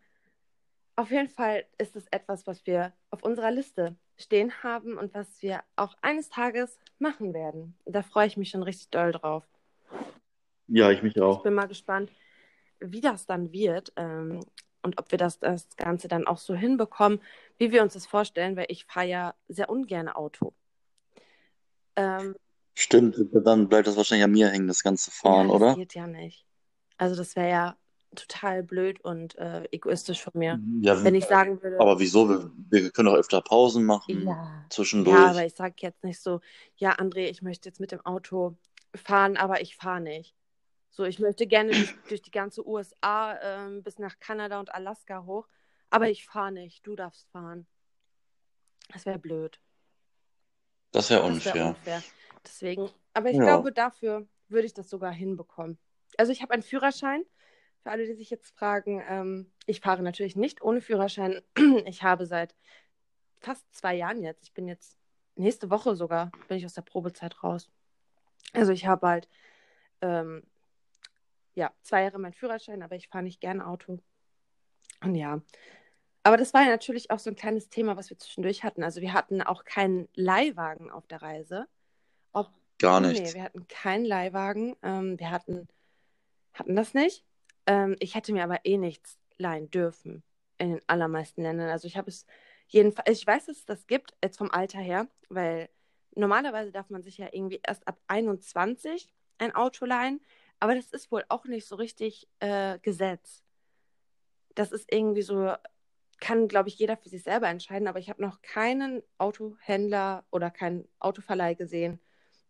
auf 0.96 1.12
jeden 1.12 1.30
Fall 1.30 1.66
ist 1.78 1.96
es 1.96 2.08
etwas, 2.08 2.48
was 2.48 2.66
wir 2.66 2.94
auf 3.10 3.24
unserer 3.24 3.52
Liste 3.52 3.96
stehen 4.18 4.64
haben 4.64 4.98
und 4.98 5.14
was 5.14 5.42
wir 5.42 5.64
auch 5.76 5.96
eines 6.02 6.30
Tages 6.30 6.78
machen 7.00 7.34
werden. 7.34 7.78
Da 7.86 8.02
freue 8.02 8.28
ich 8.28 8.38
mich 8.38 8.50
schon 8.50 8.64
richtig 8.64 8.90
doll 8.90 9.12
drauf. 9.12 9.46
Ja, 10.68 10.92
ich 10.92 11.02
mich 11.04 11.20
Ich 11.24 11.24
auch. 11.24 11.42
bin 11.42 11.54
mal 11.54 11.68
gespannt, 11.68 12.12
wie 12.80 13.02
das 13.02 13.26
dann 13.26 13.52
wird 13.54 13.94
ähm, 13.98 14.42
und 14.84 15.00
ob 15.00 15.12
wir 15.12 15.18
das, 15.18 15.40
das 15.40 15.68
Ganze 15.78 16.08
dann 16.08 16.28
auch 16.28 16.38
so 16.38 16.56
hinbekommen, 16.56 17.22
wie 17.58 17.72
wir 17.72 17.84
uns 17.84 17.94
das 17.94 18.06
vorstellen, 18.08 18.56
weil 18.58 18.68
ich 18.70 18.86
fahre 18.86 19.08
ja 19.08 19.36
sehr 19.48 19.70
ungern 19.70 20.10
Auto. 20.10 20.54
Ähm, 21.96 22.36
Stimmt, 22.74 23.16
dann 23.32 23.70
bleibt 23.70 23.88
das 23.88 23.96
wahrscheinlich 23.96 24.26
an 24.26 24.32
mir 24.32 24.50
hängen, 24.50 24.68
das 24.68 24.84
ganze 24.84 25.10
ja, 25.10 25.16
Fahren, 25.16 25.48
das 25.48 25.56
oder? 25.56 25.76
geht 25.76 25.96
ja 25.96 26.08
nicht. 26.08 26.46
Also 26.98 27.16
das 27.16 27.36
wäre 27.36 27.50
ja 27.50 27.78
total 28.16 28.64
blöd 28.64 29.02
und 29.02 29.36
äh, 29.36 29.64
egoistisch 29.72 30.22
von 30.22 30.34
mir, 30.36 30.60
Ja, 30.82 31.04
wenn 31.04 31.16
ich 31.16 31.26
sagen 31.26 31.62
würde, 31.62 31.80
aber 31.80 32.00
wieso? 32.00 32.30
Wir, 32.30 32.52
wir 32.70 32.92
können 32.92 33.08
doch 33.08 33.16
öfter 33.16 33.42
Pausen 33.42 33.86
machen, 33.86 34.20
ja, 34.20 34.32
ja, 34.32 34.32
aber 34.32 34.66
zwischendurch. 34.70 35.42
ich 35.42 35.56
sage 35.56 35.76
jetzt 35.80 36.04
nicht 36.04 36.22
so, 36.22 36.40
ja, 36.78 36.96
André, 36.96 37.30
ich 37.30 37.42
möchte 37.42 37.70
jetzt 37.70 37.80
mit 37.80 37.92
dem 37.92 38.06
Auto 38.06 38.58
fahren, 38.96 39.38
aber 39.38 39.62
ich 39.62 39.76
fahre 39.76 40.02
nicht. 40.02 40.36
So, 40.92 41.04
ich 41.04 41.20
möchte 41.20 41.46
gerne 41.46 41.72
durch, 41.72 41.96
durch 42.10 42.22
die 42.22 42.32
ganze 42.32 42.66
USA 42.66 43.38
ähm, 43.42 43.84
bis 43.84 44.00
nach 44.00 44.20
Kanada 44.20 44.60
und 44.60 44.74
Alaska 44.74 45.26
hoch, 45.26 45.48
aber 45.90 46.10
ich 46.10 46.26
fahre 46.26 46.52
nicht. 46.52 46.86
Du 46.88 46.96
darfst 46.96 47.30
fahren. 47.32 47.68
Das 48.94 49.06
wäre 49.06 49.20
blöd. 49.20 49.60
Das 50.96 51.10
wäre 51.10 51.22
Das 51.22 51.46
wäre 51.46 51.56
unfair. 51.56 51.68
unfair. 51.68 52.04
Deswegen, 52.46 52.90
aber 53.14 53.30
ich 53.30 53.38
Ja. 53.38 53.44
glaube, 53.44 53.72
dafür 53.74 54.28
würde 54.48 54.66
ich 54.66 54.74
das 54.74 54.90
sogar 54.90 55.12
hinbekommen. 55.12 55.78
Also 56.18 56.32
ich 56.32 56.42
habe 56.42 56.54
einen 56.54 56.64
Führerschein. 56.64 57.24
Für 57.84 57.92
alle, 57.92 58.06
die 58.08 58.14
sich 58.14 58.30
jetzt 58.30 58.56
fragen, 58.58 59.04
ähm, 59.08 59.52
ich 59.66 59.82
fahre 59.82 60.02
natürlich 60.02 60.36
nicht 60.36 60.62
ohne 60.62 60.82
Führerschein. 60.82 61.42
Ich 61.86 62.02
habe 62.04 62.26
seit 62.26 62.56
fast 63.42 63.66
zwei 63.76 63.94
Jahren 63.96 64.24
jetzt, 64.24 64.44
ich 64.44 64.54
bin 64.54 64.68
jetzt 64.68 64.98
nächste 65.36 65.70
Woche 65.70 65.96
sogar, 65.96 66.32
bin 66.48 66.58
ich 66.58 66.66
aus 66.66 66.74
der 66.74 66.82
Probezeit 66.82 67.44
raus. 67.44 67.70
Also 68.54 68.72
ich 68.72 68.88
habe 68.88 69.08
halt, 69.08 69.28
ähm, 70.02 70.44
ja, 71.56 71.72
zwei 71.82 72.04
Jahre 72.04 72.20
meinen 72.20 72.34
Führerschein, 72.34 72.82
aber 72.82 72.96
ich 72.96 73.10
fahre 73.10 73.24
nicht 73.24 73.42
gerne 73.42 73.68
Auto. 73.68 74.00
Und 75.02 75.16
ja, 75.16 75.42
aber 76.26 76.38
das 76.38 76.56
war 76.56 76.64
ja 76.64 76.70
natürlich 76.70 77.12
auch 77.12 77.20
so 77.20 77.30
ein 77.30 77.36
kleines 77.36 77.70
Thema, 77.70 77.98
was 77.98 78.10
wir 78.10 78.18
zwischendurch 78.18 78.64
hatten. 78.64 78.84
Also 78.84 79.00
wir 79.00 79.14
hatten 79.14 79.44
auch 79.44 79.64
keinen 79.64 80.10
Leihwagen 80.16 80.90
auf 80.90 81.06
der 81.06 81.22
Reise. 81.22 81.68
Ob, 82.32 82.50
Gar 82.80 83.00
nee, 83.00 83.10
nichts. 83.10 83.36
wir 83.36 83.44
hatten 83.44 83.68
keinen 83.68 84.06
Leihwagen. 84.06 84.76
Ähm, 84.82 85.20
wir 85.20 85.30
hatten, 85.30 85.68
hatten 86.56 86.76
das 86.76 86.96
nicht. 86.96 87.24
Ähm, 87.68 87.96
ich 88.00 88.16
hätte 88.16 88.34
mir 88.34 88.44
aber 88.44 88.66
eh 88.66 88.78
nichts 88.78 89.20
leihen 89.38 89.70
dürfen 89.70 90.24
in 90.58 90.72
den 90.72 90.82
allermeisten 90.88 91.44
Ländern. 91.44 91.70
Also 91.70 91.88
ich 91.88 91.96
habe 91.96 92.10
es 92.10 92.26
jedenfalls, 92.70 93.20
ich 93.20 93.28
weiß, 93.28 93.46
dass 93.46 93.58
es 93.58 93.66
das 93.66 93.86
gibt, 93.86 94.16
jetzt 94.24 94.40
vom 94.40 94.50
Alter 94.50 94.80
her, 94.80 95.08
weil 95.30 95.70
normalerweise 96.16 96.72
darf 96.72 96.90
man 96.90 97.04
sich 97.04 97.20
ja 97.20 97.28
irgendwie 97.32 97.62
erst 97.64 97.88
ab 97.88 98.00
21 98.08 99.14
ein 99.38 99.54
Auto 99.54 99.86
leihen, 99.86 100.22
aber 100.60 100.74
das 100.74 100.92
ist 100.92 101.12
wohl 101.12 101.24
auch 101.30 101.46
nicht 101.46 101.68
so 101.68 101.76
richtig 101.76 102.28
äh, 102.40 102.80
Gesetz. 102.80 103.44
Das 104.56 104.72
ist 104.72 104.92
irgendwie 104.92 105.22
so, 105.22 105.54
kann, 106.20 106.48
glaube 106.48 106.70
ich, 106.70 106.78
jeder 106.78 106.98
für 106.98 107.10
sich 107.10 107.24
selber 107.24 107.48
entscheiden, 107.48 107.88
aber 107.88 108.00
ich 108.00 108.10
habe 108.10 108.22
noch 108.22 108.42
keinen 108.42 109.04
Autohändler 109.18 110.26
oder 110.32 110.50
keinen 110.50 110.88
Autoverleih 111.00 111.56
gesehen, 111.56 112.00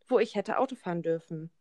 wo 0.07 0.19
ich 0.19 0.35
hätte 0.35 0.59
Auto 0.59 0.75
fahren 0.75 1.01
dürfen. 1.01 1.51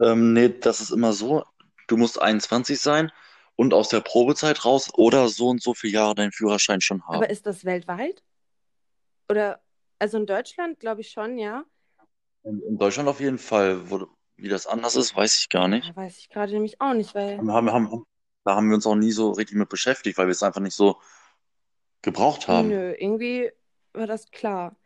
Ähm, 0.00 0.32
nee, 0.32 0.48
das 0.48 0.80
ist 0.80 0.90
immer 0.90 1.12
so. 1.12 1.44
Du 1.86 1.96
musst 1.96 2.20
21 2.20 2.80
sein 2.80 3.12
und 3.56 3.74
aus 3.74 3.88
der 3.88 4.00
Probezeit 4.00 4.64
raus 4.64 4.90
oder 4.94 5.28
so 5.28 5.48
und 5.48 5.62
so 5.62 5.74
viele 5.74 5.94
Jahre 5.94 6.14
deinen 6.14 6.32
Führerschein 6.32 6.80
schon 6.80 7.02
Aber 7.06 7.16
haben. 7.16 7.30
ist 7.30 7.46
das 7.46 7.64
weltweit? 7.64 8.22
Oder, 9.28 9.60
also 9.98 10.18
in 10.18 10.26
Deutschland, 10.26 10.80
glaube 10.80 11.00
ich 11.02 11.10
schon, 11.10 11.38
ja. 11.38 11.64
In, 12.44 12.60
in 12.62 12.78
Deutschland 12.78 13.08
auf 13.08 13.20
jeden 13.20 13.38
Fall. 13.38 13.90
Wo, 13.90 14.06
wie 14.36 14.48
das 14.48 14.66
anders 14.66 14.96
ist, 14.96 15.16
weiß 15.16 15.36
ich 15.38 15.48
gar 15.48 15.68
nicht. 15.68 15.88
Da 15.90 15.96
weiß 15.96 16.18
ich 16.18 16.28
gerade 16.28 16.52
nämlich 16.52 16.80
auch 16.80 16.94
nicht, 16.94 17.14
weil, 17.14 17.38
Haben, 17.38 17.52
haben, 17.52 17.72
haben, 17.72 18.04
da 18.44 18.56
haben 18.56 18.68
wir 18.68 18.74
uns 18.74 18.86
auch 18.86 18.96
nie 18.96 19.12
so 19.12 19.30
richtig 19.30 19.56
mit 19.56 19.68
beschäftigt, 19.68 20.18
weil 20.18 20.26
wir 20.26 20.32
es 20.32 20.42
einfach 20.42 20.60
nicht 20.60 20.74
so 20.74 21.00
gebraucht 22.04 22.48
haben. 22.48 22.68
nö, 22.68 22.94
irgendwie 22.98 23.50
war 23.92 24.06
das 24.06 24.30
klar. 24.30 24.76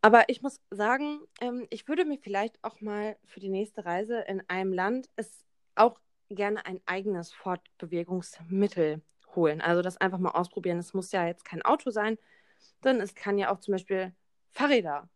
Aber 0.00 0.28
ich 0.28 0.42
muss 0.42 0.60
sagen, 0.70 1.20
ähm, 1.40 1.66
ich 1.70 1.86
würde 1.86 2.04
mir 2.04 2.18
vielleicht 2.18 2.62
auch 2.64 2.80
mal 2.80 3.16
für 3.24 3.40
die 3.40 3.48
nächste 3.48 3.84
Reise 3.84 4.20
in 4.20 4.42
einem 4.48 4.72
Land 4.72 5.08
es 5.16 5.44
auch 5.76 5.98
gerne 6.28 6.66
ein 6.66 6.80
eigenes 6.86 7.32
Fortbewegungsmittel 7.32 9.00
holen. 9.36 9.60
Also 9.60 9.80
das 9.80 9.96
einfach 9.98 10.18
mal 10.18 10.30
ausprobieren. 10.30 10.78
Es 10.78 10.92
muss 10.92 11.12
ja 11.12 11.26
jetzt 11.26 11.44
kein 11.44 11.62
Auto 11.62 11.90
sein, 11.90 12.18
sondern 12.82 13.02
es 13.02 13.14
kann 13.14 13.38
ja 13.38 13.52
auch 13.52 13.60
zum 13.60 13.72
Beispiel 13.72 14.12
Fahrräder. 14.50 15.08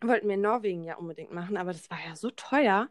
Wollten 0.00 0.28
wir 0.28 0.34
in 0.34 0.40
Norwegen 0.40 0.84
ja 0.84 0.96
unbedingt 0.96 1.32
machen, 1.32 1.56
aber 1.56 1.72
das 1.72 1.90
war 1.90 1.98
ja 2.06 2.16
so 2.16 2.30
teuer. 2.30 2.88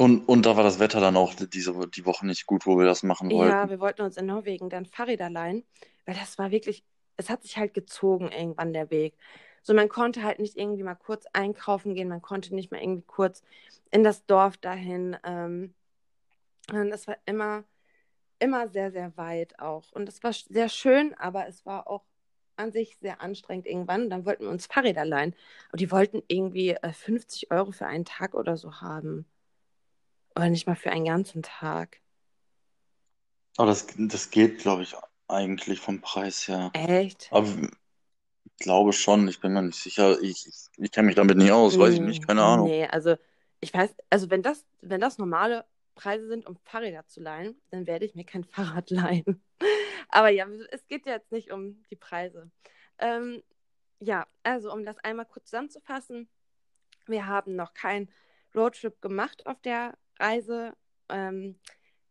Und, 0.00 0.26
und 0.30 0.46
da 0.46 0.56
war 0.56 0.64
das 0.64 0.78
Wetter 0.78 0.98
dann 1.00 1.16
auch 1.16 1.34
diese, 1.34 1.74
die 1.88 2.06
Woche 2.06 2.26
nicht 2.26 2.46
gut, 2.46 2.64
wo 2.64 2.78
wir 2.78 2.86
das 2.86 3.02
machen 3.02 3.30
Ja, 3.30 3.36
wollten. 3.36 3.68
wir 3.70 3.80
wollten 3.80 4.02
uns 4.02 4.16
in 4.16 4.26
Norwegen 4.26 4.70
dann 4.70 4.86
Fahrräder 4.86 5.28
leihen, 5.30 5.64
weil 6.06 6.14
das 6.14 6.38
war 6.38 6.50
wirklich, 6.50 6.84
es 7.18 7.28
hat 7.30 7.42
sich 7.42 7.58
halt 7.58 7.74
gezogen 7.74 8.30
irgendwann 8.32 8.72
der 8.72 8.90
Weg. 8.90 9.14
So, 9.62 9.74
man 9.74 9.90
konnte 9.90 10.22
halt 10.22 10.38
nicht 10.38 10.56
irgendwie 10.56 10.82
mal 10.82 10.94
kurz 10.94 11.26
einkaufen 11.34 11.94
gehen, 11.94 12.08
man 12.08 12.22
konnte 12.22 12.54
nicht 12.54 12.70
mal 12.72 12.80
irgendwie 12.82 13.04
kurz 13.06 13.42
in 13.90 14.02
das 14.04 14.24
Dorf 14.26 14.56
dahin. 14.56 15.16
Ähm, 15.22 15.74
und 16.72 16.90
das 16.90 17.06
war 17.08 17.16
immer, 17.26 17.64
immer 18.40 18.68
sehr, 18.68 18.92
sehr 18.92 19.16
weit 19.18 19.58
auch. 19.60 19.92
Und 19.92 20.06
das 20.06 20.22
war 20.22 20.32
sehr 20.34 20.68
schön, 20.68 21.14
aber 21.14 21.48
es 21.48 21.66
war 21.66 21.88
auch 21.88 22.04
an 22.56 22.72
sich 22.72 22.98
sehr 23.00 23.22
anstrengend 23.22 23.66
irgendwann. 23.66 24.04
Und 24.04 24.10
dann 24.10 24.26
wollten 24.26 24.44
wir 24.44 24.50
uns 24.50 24.66
Fahrräder 24.66 25.04
leihen. 25.06 25.34
Und 25.72 25.80
die 25.80 25.90
wollten 25.92 26.22
irgendwie 26.28 26.70
äh, 26.72 26.92
50 26.92 27.50
Euro 27.52 27.72
für 27.72 27.86
einen 27.86 28.04
Tag 28.06 28.34
oder 28.34 28.56
so 28.56 28.80
haben. 28.82 29.26
Oder 30.36 30.50
nicht 30.50 30.66
mal 30.66 30.76
für 30.76 30.90
einen 30.90 31.04
ganzen 31.04 31.42
Tag. 31.42 32.00
Aber 33.56 33.68
das, 33.68 33.86
das 33.96 34.30
geht, 34.30 34.58
glaube 34.58 34.82
ich, 34.82 34.94
eigentlich 35.28 35.80
vom 35.80 36.00
Preis 36.00 36.48
her. 36.48 36.70
Echt? 36.72 37.28
Aber 37.30 37.46
ich 38.44 38.56
glaube 38.58 38.92
schon, 38.92 39.28
ich 39.28 39.40
bin 39.40 39.52
mir 39.52 39.62
nicht 39.62 39.78
sicher. 39.78 40.20
Ich, 40.20 40.46
ich, 40.46 40.54
ich 40.76 40.92
kenne 40.92 41.06
mich 41.06 41.16
damit 41.16 41.36
nicht 41.36 41.52
aus, 41.52 41.78
weiß 41.78 41.94
ich 41.94 42.00
nicht, 42.00 42.26
keine 42.26 42.42
Ahnung. 42.42 42.68
Nee, 42.68 42.86
also 42.86 43.16
ich 43.60 43.72
weiß, 43.72 43.94
also 44.08 44.30
wenn 44.30 44.42
das, 44.42 44.64
wenn 44.80 45.00
das 45.00 45.18
normale 45.18 45.64
Preise 45.94 46.26
sind, 46.28 46.46
um 46.46 46.56
Fahrräder 46.64 47.06
zu 47.06 47.20
leihen, 47.20 47.60
dann 47.70 47.86
werde 47.86 48.06
ich 48.06 48.14
mir 48.14 48.24
kein 48.24 48.44
Fahrrad 48.44 48.90
leihen. 48.90 49.42
Aber 50.08 50.30
ja, 50.30 50.46
es 50.70 50.86
geht 50.86 51.06
ja 51.06 51.12
jetzt 51.12 51.32
nicht 51.32 51.52
um 51.52 51.82
die 51.90 51.96
Preise. 51.96 52.50
Ähm, 52.98 53.42
ja, 54.00 54.26
also 54.42 54.72
um 54.72 54.84
das 54.84 54.98
einmal 54.98 55.26
kurz 55.26 55.50
zusammenzufassen, 55.50 56.28
wir 57.06 57.26
haben 57.26 57.56
noch 57.56 57.74
keinen 57.74 58.10
Roadtrip 58.54 59.00
gemacht 59.00 59.46
auf 59.46 59.60
der 59.60 59.96
Reise, 60.20 60.72
ähm, 61.08 61.58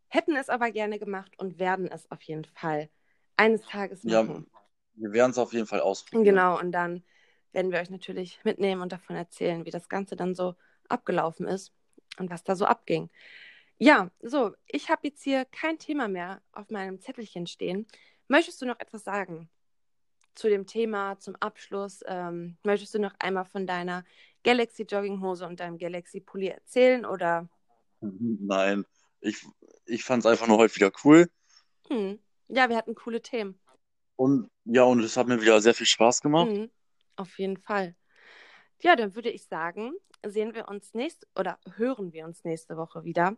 hätten 0.07 0.35
es 0.35 0.49
aber 0.49 0.71
gerne 0.71 0.99
gemacht 0.99 1.31
und 1.37 1.59
werden 1.59 1.87
es 1.87 2.09
auf 2.11 2.21
jeden 2.23 2.45
Fall 2.45 2.89
eines 3.37 3.61
Tages 3.65 4.03
Ja, 4.03 4.23
machen. 4.23 4.49
wir 4.95 5.13
werden 5.13 5.31
es 5.31 5.37
auf 5.37 5.53
jeden 5.53 5.67
Fall 5.67 5.79
ausprobieren. 5.79 6.25
Genau, 6.35 6.59
und 6.59 6.71
dann 6.71 7.03
werden 7.51 7.71
wir 7.71 7.79
euch 7.79 7.89
natürlich 7.89 8.39
mitnehmen 8.43 8.81
und 8.81 8.91
davon 8.91 9.15
erzählen, 9.15 9.65
wie 9.65 9.71
das 9.71 9.89
Ganze 9.89 10.15
dann 10.15 10.35
so 10.35 10.55
abgelaufen 10.87 11.47
ist 11.47 11.71
und 12.17 12.29
was 12.29 12.43
da 12.43 12.55
so 12.55 12.65
abging. 12.65 13.09
Ja, 13.77 14.11
so, 14.21 14.53
ich 14.67 14.89
habe 14.89 15.07
jetzt 15.07 15.23
hier 15.23 15.45
kein 15.45 15.79
Thema 15.79 16.07
mehr 16.07 16.41
auf 16.51 16.69
meinem 16.69 16.99
Zettelchen 16.99 17.47
stehen. 17.47 17.87
Möchtest 18.27 18.61
du 18.61 18.65
noch 18.65 18.79
etwas 18.79 19.03
sagen 19.03 19.49
zu 20.35 20.49
dem 20.49 20.67
Thema, 20.67 21.17
zum 21.19 21.35
Abschluss? 21.37 22.01
Ähm, 22.05 22.57
möchtest 22.63 22.93
du 22.93 22.99
noch 22.99 23.13
einmal 23.19 23.45
von 23.45 23.65
deiner 23.65 24.03
Galaxy 24.43 24.83
Jogginghose 24.83 25.47
und 25.47 25.59
deinem 25.59 25.77
Galaxy 25.77 26.19
Pulli 26.19 26.47
erzählen 26.47 27.05
oder? 27.05 27.47
Nein, 28.01 28.85
ich, 29.21 29.45
ich 29.85 30.03
fand 30.03 30.23
es 30.23 30.31
einfach 30.31 30.47
nur 30.47 30.57
heute 30.57 30.75
wieder 30.75 30.91
cool. 31.03 31.29
Hm. 31.87 32.19
Ja, 32.47 32.69
wir 32.69 32.77
hatten 32.77 32.95
coole 32.95 33.21
Themen. 33.21 33.59
Und 34.15 34.49
ja, 34.65 34.83
und 34.83 35.01
es 35.01 35.15
hat 35.17 35.27
mir 35.27 35.41
wieder 35.41 35.61
sehr 35.61 35.73
viel 35.73 35.85
Spaß 35.85 36.21
gemacht. 36.21 36.51
Mhm. 36.51 36.69
Auf 37.15 37.37
jeden 37.39 37.57
Fall. 37.57 37.95
Ja, 38.81 38.95
dann 38.95 39.15
würde 39.15 39.29
ich 39.29 39.45
sagen, 39.45 39.93
sehen 40.25 40.53
wir 40.53 40.67
uns 40.67 40.93
nächste 40.93 41.27
oder 41.37 41.59
hören 41.75 42.13
wir 42.13 42.25
uns 42.25 42.43
nächste 42.43 42.77
Woche 42.77 43.03
wieder. 43.03 43.35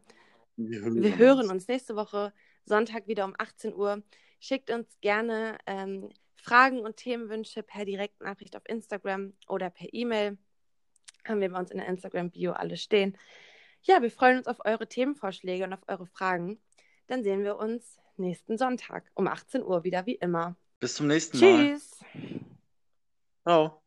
Wir 0.55 0.81
hören 0.81 1.01
Wir 1.01 1.17
hören 1.17 1.49
uns 1.49 1.67
nächste 1.67 1.95
Woche 1.95 2.33
Sonntag 2.65 3.07
wieder 3.07 3.25
um 3.25 3.33
18 3.37 3.73
Uhr. 3.73 4.03
Schickt 4.39 4.71
uns 4.71 4.99
gerne 5.01 5.57
ähm, 5.65 6.09
Fragen 6.35 6.79
und 6.79 6.97
Themenwünsche 6.97 7.63
per 7.63 7.85
Direktnachricht 7.85 8.55
auf 8.55 8.63
Instagram 8.67 9.33
oder 9.47 9.69
per 9.69 9.87
E-Mail. 9.91 10.37
Haben 11.27 11.41
wir 11.41 11.51
bei 11.51 11.59
uns 11.59 11.71
in 11.71 11.77
der 11.77 11.87
Instagram-Bio 11.87 12.53
alles 12.53 12.81
stehen. 12.81 13.17
Ja, 13.83 14.01
wir 14.01 14.11
freuen 14.11 14.37
uns 14.37 14.47
auf 14.47 14.63
eure 14.63 14.87
Themenvorschläge 14.87 15.63
und 15.63 15.73
auf 15.73 15.81
eure 15.87 16.05
Fragen. 16.05 16.59
Dann 17.07 17.23
sehen 17.23 17.43
wir 17.43 17.57
uns 17.57 17.99
nächsten 18.17 18.57
Sonntag 18.57 19.11
um 19.15 19.27
18 19.27 19.63
Uhr 19.63 19.83
wieder 19.83 20.05
wie 20.05 20.15
immer. 20.15 20.55
Bis 20.79 20.95
zum 20.95 21.07
nächsten 21.07 21.39
Mal. 21.39 21.73
Tschüss! 21.73 21.99
Ciao. 23.43 23.80